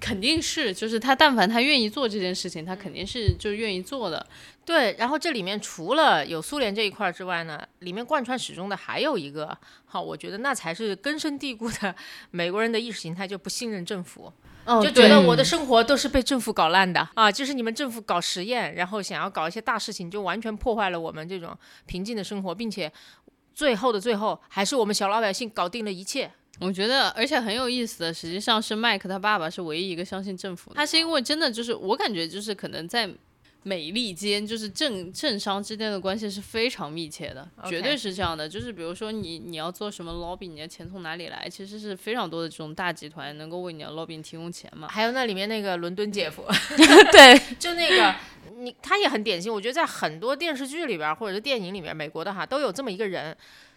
[0.00, 4.26] 肯定是，就是他但凡他愿意做这件事情，他肯定是就愿意做的。
[4.68, 9.56] 对，然后这里面除了有苏联这一块儿之外呢，里面贯穿始终的还有一个，
[9.86, 11.94] 好，我觉得那才是根深蒂固的
[12.32, 14.30] 美国人的意识形态，就不信任政府，
[14.66, 21.56] 哦就觉得我的生活都是被政府搞烂的啊，就是你们政府搞实验，然后想要搞一些大事情，就完全破坏了我们这种
[21.86, 22.92] 平静的生活，并且
[23.54, 26.30] 最后的最后，还是我们小老百姓搞定了一切。
[26.60, 30.76] 我觉得，而且很有意思的，实际上是麦克他爸爸是唯一一个相信政府的。
[30.76, 33.08] 他是因为真的就是我感觉就是可能在
[33.64, 38.48] 美利坚，就是政政商之间的关系是非常密切的绝对是这样的。
[38.48, 44.88] 就是比如说你你要做什么 lobby，你的钱从哪里来，其实是非常多的这种大集团能够为你的 lobby 提供钱嘛。
[44.88, 46.44] 还有那里面那个伦敦姐夫，
[47.12, 48.14] 对， 就那个
[48.56, 49.52] 你，他也很典型。
[49.52, 53.36] 我觉得在很多电视剧里边儿或者是电影里面，美国的哈都有这么一个人，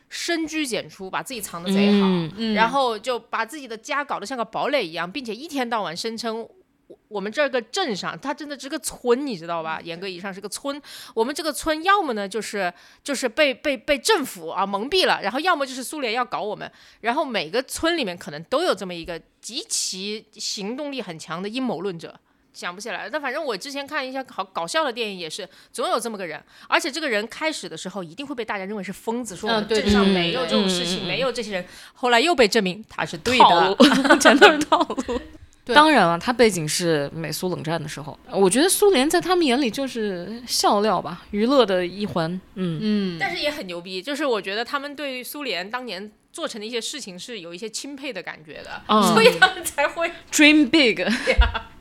[0.09, 6.47] 深居简出，把自己藏得贼好，嗯嗯然后就把自己的家搞得像个堡垒一样，并且一天到晚声称。
[6.91, 9.79] 我我们这个镇上，它真的是个村，你知道吧？
[9.81, 10.81] 严格意义上是个村。
[11.13, 12.71] 我们这个村要么呢，就是
[13.03, 16.69] 就是被被被政府啊蒙蔽了，然后要么就是苏联要搞我们。
[17.01, 22.19] 然后每个村里面可能都有这么一个极其行动力很强的阴谋论者。
[22.53, 33.77] 想不起来了，但反正我之前看一些好搞笑的电影，也是总有这么个人，而且这个人开始的时候一定会被大家认为是疯子，说我们镇上没有这种事情，没有这些人，后来又被证明他是对的。
[34.19, 35.21] 全都是套路。
[35.63, 42.31] 对当然了，它背景是美苏冷战的时候，我觉得苏联在他们眼里就是笑料吧，娱乐的一环。
[42.55, 51.05] 嗯，嗯，但是也很牛逼，就是我觉得他们对苏联当年做成的一些事情是有一些钦佩的感觉的，嗯所以他们才会 Dream big，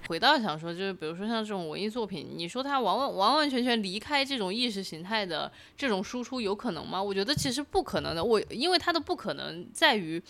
[0.09, 7.03] 回到想说，就是比如说像这种文艺作品，你说它完完完完全全离开这种意识形态的这种输出，有可能吗？
[7.03, 8.23] 我觉得其实不可能的。
[8.23, 10.23] 我因为它的不可能在于。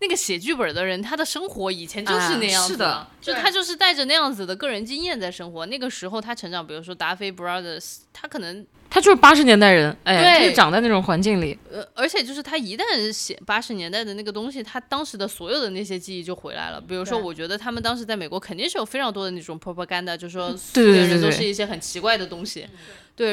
[0.00, 5.66] 那个写剧本的人，他的生活以前就是那样子啊是的就他就是带着那样子的个人经验在生活。
[5.66, 11.58] 那个时候他成长，比如说达菲 Brothers，他可能他就是八十年代人，哎，对他就长在那种环境里。
[11.70, 16.80] 呃，而且就是他一旦写八十年代的那个东西，他当时的所有的那些记忆就回来了。
[16.80, 22.60] 比如说，我觉得他们当时在美国肯定是有非常多的那种 propaganda，就是说苏对对联人对对都是一些很奇怪的东西。
[22.60, 22.68] 对，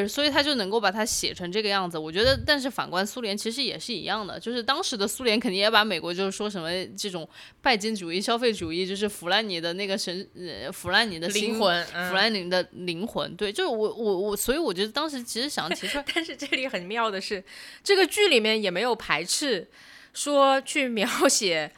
[0.07, 1.95] 所以他就能够把它写成这个样子。
[1.95, 7.27] 我觉得，但是反观苏联，其实也是一样的，就是当时的苏联肯定也把美国就是说什么这种
[7.61, 11.85] 拜金主义、消费主义，就是腐烂你的那个神，呃，腐烂你的灵，魂。
[11.93, 13.35] 嗯腐烂你的灵魂。
[13.35, 17.43] 对，就是我我我，所以我觉得当时其实想提出来，但是这里很妙的是，
[17.83, 19.67] 这个剧里面也没有排斥
[20.13, 21.71] 说去描写。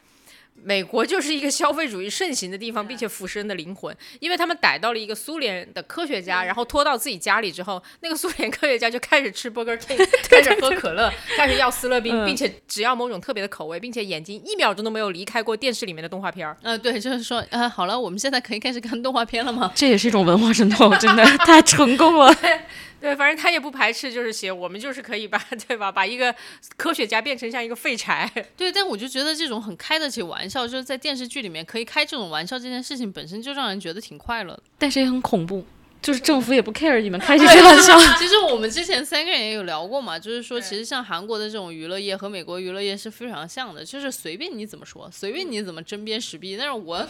[0.62, 16.56] 美国就是一个消费主义盛行的地方，并且腐蚀人的灵魂，因为他们逮到了一个苏联的科学家，然后拖到自己家里之后，那个苏联科学家就开始吃 Burger King，开始喝可乐，开始要斯乐冰，嗯并且只要某种特别的口味，并且眼睛一秒钟都没有离开过电视里面的动画片儿。
[16.62, 19.72] 呃，对，就是说，呃，好了，我们现在可以开始看动画片了吗？
[19.74, 22.34] 这也是一种文化渗透，真的 太成功了。
[23.00, 25.38] 对，反正他也不排斥，就是写我们就是可以把
[25.68, 26.34] 对吧，把一个
[26.76, 28.30] 科学家变成像一个废柴。
[28.56, 34.62] 对，但我就觉得这种很开得起玩笑，就是在电视剧里面可以开这种玩笑，这件事情本身就让人觉得挺快乐的。
[34.78, 35.64] 但是也很恐怖，
[36.00, 37.98] 就是政府也不 care 你们开这些玩 笑。
[38.16, 47.04] 其实我们之前三个人也有聊过嘛，就是说，其实像韩国的这种娱乐业和美国娱乐业是非常像的，就是随便你怎么说，随便你怎么针砭时弊，但是我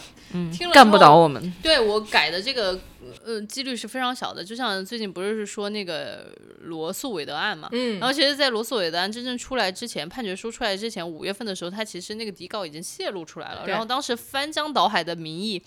[0.51, 1.53] 听了干不倒我们。
[1.61, 2.79] 对我改的这个
[3.23, 6.31] 呃几率是非常小的，就像最近不是说那个
[6.61, 15.61] 罗素韦德案嘛，嗯然后其实，在罗素韦德案真正出来之前，判决书出来之前，五月份的时候，他其实那个底稿已经泄露出来了，然后当时翻江倒海的民意。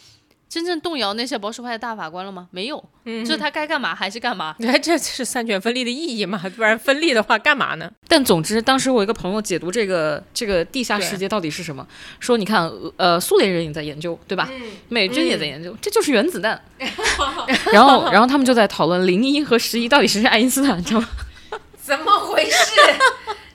[0.52, 2.46] 真正动摇那些保守派的大法官了吗？
[2.50, 4.54] 没有，嗯就是他该干嘛还是干嘛。
[4.60, 6.38] 哎，这是三权分立的意义嘛？
[6.54, 7.90] 不然分立的话干嘛呢？
[8.06, 11.86] 但总之，当时我一个朋友解读这个这个地下世界到底是什么，
[12.20, 14.46] 说你看，呃，苏联人也在研究，对吧？
[14.90, 16.62] 美军也在研究，这就是原子弹。
[17.72, 21.08] 然后然后他们就在讨论零一和十一到底谁是爱因斯坦，你知道吗？
[21.80, 22.72] 怎么回事？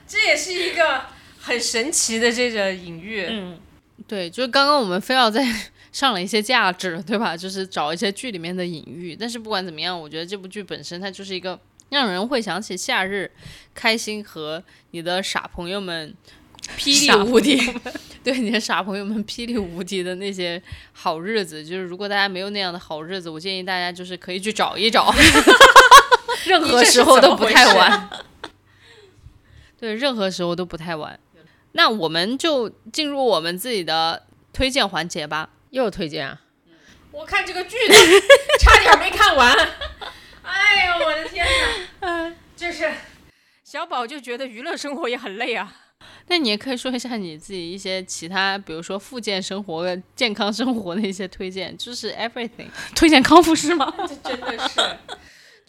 [0.08, 1.02] 这也是一个
[1.38, 3.24] 很神奇的这个隐喻。
[3.30, 3.56] 嗯，
[4.08, 5.46] 对，就是刚刚我们非要在
[5.98, 7.36] 上了一些价值，对吧？
[7.36, 9.16] 就是找一些剧里面的隐喻。
[9.18, 13.28] 但是不管怎么样，我觉得这部剧本身它就是一个让人会想起夏日
[13.74, 16.14] 开心和你的傻朋友们
[16.78, 17.58] 霹雳无敌，
[18.22, 21.64] 对你的傻朋友们霹雳无敌的那些好日子。
[21.64, 25.12] 就是如果大家没有那样的好日子，我建议大家就是可以去找一找，
[26.46, 28.08] 任何时候都不太晚。
[29.80, 31.18] 对，任何时候都不太晚。
[31.72, 34.22] 那我们就进入我们自己的
[34.52, 35.50] 推荐环节吧。
[35.70, 36.40] 又有推荐啊！
[37.10, 37.94] 我看这个剧都
[38.60, 39.56] 差点没看完。
[40.42, 41.46] 哎呦，我的天
[42.00, 42.32] 哪！
[42.56, 42.90] 就是
[43.64, 45.74] 小宝就觉得娱乐生活也很累啊。
[46.28, 52.68] 那你也可以说一下你自己一些其他，比如说复健生活、健康生活的一些推荐，就是 everything。
[52.94, 53.92] 推荐康复师吗？
[54.22, 54.80] 真的是，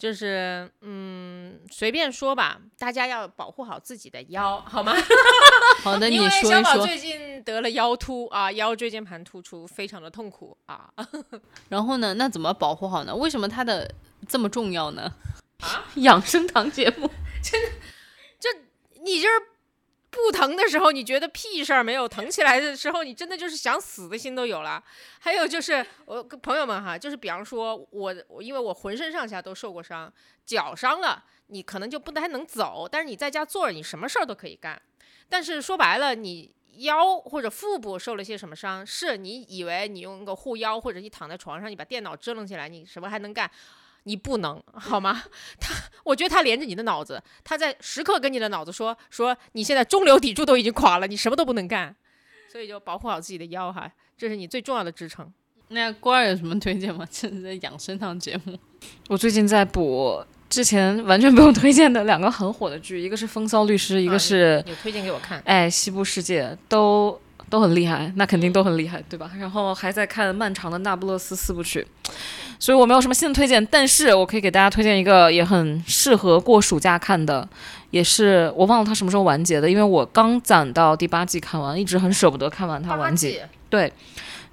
[0.00, 4.94] 就是嗯，随便说吧，大家要保护好自己的腰，好吗？
[5.84, 6.50] 好的，你因为说一说。
[6.50, 10.88] 小宝最近得了腰突啊，腰椎间盘突出，非常的痛苦啊。
[11.68, 13.14] 然后呢，那怎么保护好呢？
[13.14, 13.94] 为什么它的
[14.26, 15.12] 这么重要呢？
[15.60, 17.10] 啊 养生堂节目，
[17.42, 17.70] 真的，
[18.40, 18.48] 这
[19.02, 19.34] 你就是
[20.10, 24.82] 不疼的时候，你觉得屁事儿没有；疼起来的时候，你真的就是想死的心都有了。
[25.20, 30.12] 还有就是，我朋友们哈，就是比方说我，我因为我浑身上下都受过伤，
[30.44, 34.80] 脚伤了，你可能就不太能走，但是你在家坐着，你什么事儿都可以干。
[35.28, 43.48] 但是说白了，你腰或者腹部受了些什么伤，是你以为你用个护腰，或者你躺在床上，你把电脑支棱起来，你什么还能干？
[44.04, 45.22] 你不能 好吗？
[45.60, 45.74] 他，
[46.04, 51.94] 我觉得他连着你的脑子，他在时刻跟你的脑子说说，你现在中流砥柱都已经垮了，你什么都不能干，
[52.50, 55.32] 所以就保护好自己的腰哈，这是你最重要的支撑。
[55.68, 57.06] 那郭二有什么推荐吗？
[57.10, 58.58] 这是在养生堂节目。
[59.08, 69.30] 我最近在补之前完全不用推荐的两个很火的剧，一个是《风骚律师》，一个是有推荐给我看，哎《西部世界》，都都很厉害，那肯定都很厉害，对吧？
[69.38, 71.86] 然后还在看漫长的《那不勒斯四部曲》，
[72.60, 77.48] 所以我没有什么新的推荐，但是我可以给大家推荐一个也很适合过暑假看的，
[77.90, 83.48] 也是我忘了它什么时候完结的，因为我刚攒到第八季看完，一直很舍不得看完它完结。
[83.70, 83.90] 对，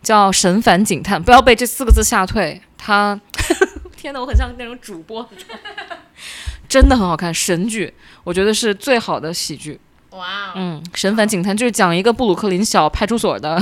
[0.02, 2.62] 叫《神烦警探》，不要被这四个字吓退。
[2.78, 3.20] 它，
[3.98, 5.28] 天哪，我很像那种主播，
[6.70, 7.94] 真的很好看，神剧，
[8.24, 9.78] 我觉得是最好的喜剧。
[10.12, 13.62] 哇、哦，嗯，《神烦警探》就是讲一个布鲁克林小派出所的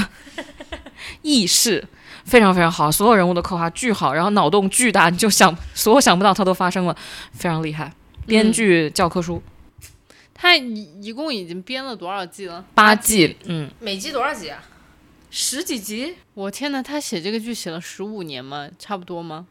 [1.23, 1.83] 轶事，
[2.25, 6.95] 非常非常好，所有人物的刻画巨好，然后脑洞巨大，你就想所有想不到它都发生了，
[7.31, 7.93] 非常厉害。
[8.25, 9.41] 编剧教科书，
[10.33, 12.65] 他一一共已经编了多少季了？
[12.73, 14.59] 八季，嗯，每季多少集啊？
[15.29, 16.15] 十几集。
[16.33, 18.67] 我天呐，他写这个剧写了十五年吗？
[18.79, 19.45] 差不多吗？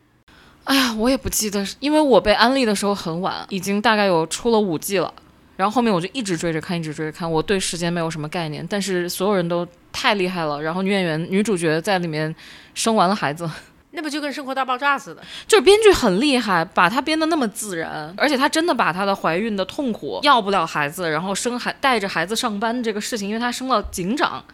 [0.64, 5.14] 哎呀，我也不记得，因为我被安利的时候很晚，已经大概有出了五季了。
[5.56, 7.30] 然后后面我就一直追着看，一直追着看。
[7.30, 9.64] 我对时间没有什么概念，但是所有人都
[9.94, 10.60] 太厉害了。
[10.60, 12.34] 然后女演员、女主角在里面
[12.74, 13.48] 生完了孩子，
[13.92, 15.22] 那不就跟《生活大爆炸》似的？
[15.46, 24.44] 就是编剧很厉害，把她编得那么自然，而且她真的把她的怀孕的痛苦、要不了孩子，然后生孩带着孩子上班这个事情，因为她生了警长，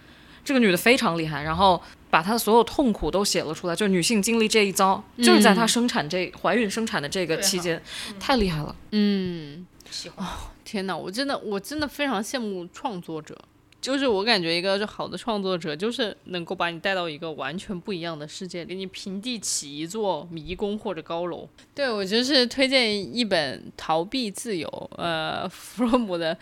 [0.45, 7.80] 这个女的非常厉害，然后把她的所有痛苦都写了出来，就是女性经历这一遭，就是在她生产这怀孕生产的这个期间，
[8.18, 8.76] 太厉害了。
[8.91, 10.26] 嗯，喜欢。
[10.62, 13.36] 天呐，我真的我真的非常羡慕创作者，
[13.81, 21.49] 就是我感觉一个就好的创作者，就是能够把你带到一个完全不一样的世界，给你平地起一座迷宫或者高楼。
[21.74, 26.37] 对我就是推荐一本《逃避自由》，呃，弗洛姆的，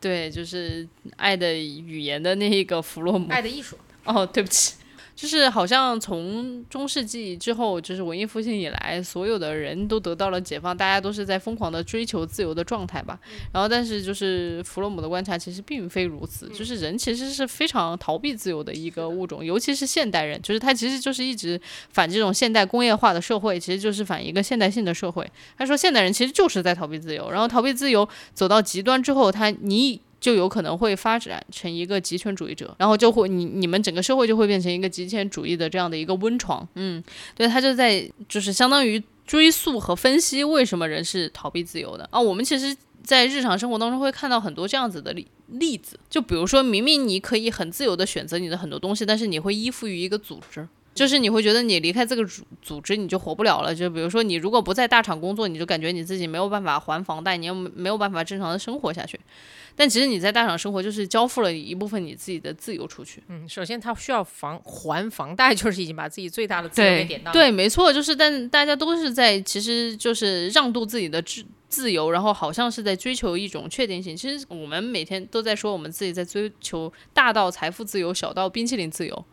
[0.00, 0.84] 对，就是
[1.16, 3.28] 《爱的语言》的那一个弗洛姆。
[3.30, 3.78] 爱的艺术。
[4.04, 4.74] 哦，对不起。
[5.14, 13.18] 就是好像从中世纪之后，就是文艺复兴以来，所有的人都得到了解放，大家都是在疯狂的追求自由的状态吧。
[13.52, 21.60] 然后，但是就是弗洛姆的观察其实并非如此，就是人其实是非常逃避自由的一个物种，尤其是现代人，就是他其实就是一直
[21.90, 25.24] 反这种现代工业化的社会，其实就是反一个现代性的社会。
[25.56, 30.00] 他说，现代人其实就是在逃避自由，然后逃避自由走到极端之后，他你。
[30.24, 37.04] 就有可能会发展成一个极权主义者，然后就会你你们整个社会就会变成一个极权主义的这样的一个温床，嗯，
[37.36, 42.18] 对，他就在就是相当于追溯和分析为什么人是逃避自由的啊。
[42.18, 50.66] 我们其实，在日常生活当中会看到很多这样子的例例子，就比如说明明你可以很自由的选择你的很多东西，但是你会依附于一个组织。
[50.94, 53.74] 就是你会觉得你离开这个组组织你就活不了了。
[53.74, 59.18] 就比如说你如果不在大厂工作，你就感觉你自己没有办法还房贷，你又没有办法正常的生活下去。
[59.76, 63.20] 但其实你在大厂生活，就是交付了一部分你自己的自由出去。
[63.28, 67.32] 嗯，首先他需要房还房贷，就是已经把自己最大的自由给点到了。
[67.32, 74.16] 对，没错，就是但大家都是在，其实就是让渡自己的自自由，然后好像是在追求一种确定性。
[74.16, 79.24] 其实我们每天都在说我们自己在追求大到财富自由，小到冰淇淋自由。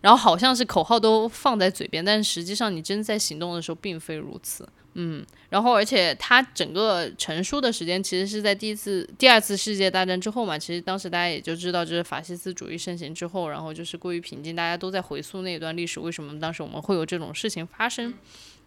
[0.00, 4.68] 然后好像是口号都放在嘴边，但实际上你真在行动的时候并非如此。
[4.94, 10.58] 嗯，然后而且它整个成书的时间其实是在第一次、第二次世界大战之后嘛。
[10.58, 18.12] 其实当时大家也就知道，就是法西斯主义盛行之后，然后就是过于平静，大家都在回溯那段历史，为什么当时我们会有这种事情发生？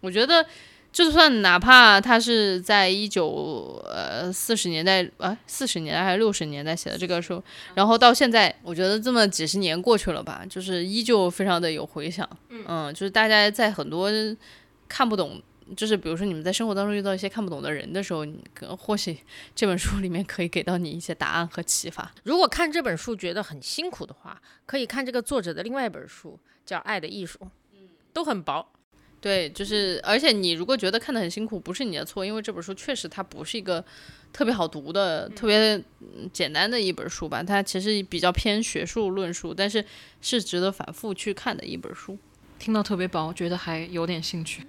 [0.00, 0.46] 我觉得。
[0.94, 7.42] 就算哪怕他是在一九呃四十年代啊四十年代还是六十年代写的这个书，
[7.74, 12.28] 然后到现在，我觉得这么几十年过去了吧，就是依旧非常的有回响。
[12.48, 14.08] 嗯，就是大家在很多
[14.88, 15.42] 看不懂，
[15.76, 19.18] 就是比如说你们在生活当中遇到一些看不懂的人的时候，你可能或许
[19.52, 22.08] 这本书里面可以给到你一些答案和启发。
[22.22, 27.40] 如果看这本书觉得很辛苦的话，可以看这个作者的另外一本书，叫《爱的艺术》，
[28.12, 28.68] 都很薄。
[29.24, 33.82] 对，就是，而且你如果觉得看得很辛苦，不是你的错，因为这本书确实它不是一个
[34.34, 35.82] 特别好读的、特别
[36.30, 39.82] 简单的一本书吧，它其实比较偏学术论述，但是
[40.20, 42.18] 是值得反复去看的一本书。
[42.58, 44.62] 听到特别薄，觉得还有点兴趣。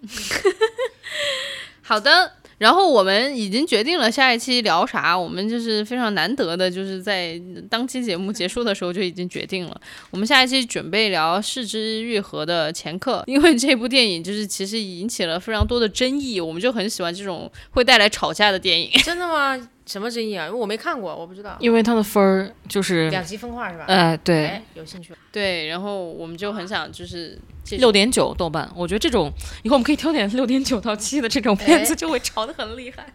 [1.83, 2.31] 好的。
[2.57, 7.39] 然后我们已经决定了下一期聊啥，我们就是非常难得的，就是在
[7.69, 9.81] 当期节目结束的时候就已经决定了。
[10.11, 18.89] 我们下一期准备聊《失之愈合》的前客， 因为这部电影就是其实引起了非常多的争议，我们就很喜欢这种会带来吵架的电影。
[19.03, 19.69] 真的吗？
[19.85, 20.47] 什么争议啊？
[20.47, 21.55] 因为我没看过，我不知道。
[21.59, 23.85] 因为它的分儿就是两极分化是吧？
[23.87, 25.13] 哎，对，有兴趣。
[25.31, 27.39] 对，然后我们就很想就是
[27.77, 29.31] 六点九豆瓣，我觉得这种
[29.63, 33.05] 以后我们可以挑点六点九到七的这种片子，就会吵得很厉害。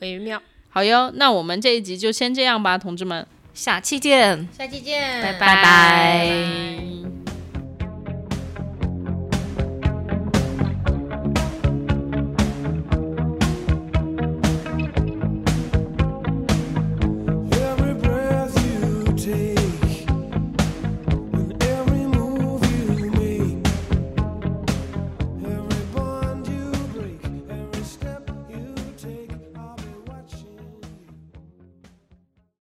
[0.00, 0.40] 微妙。
[0.70, 4.48] 好哟，那我们这一集就先这样吧，同志们，下期见。
[4.56, 7.15] 下期见，拜拜。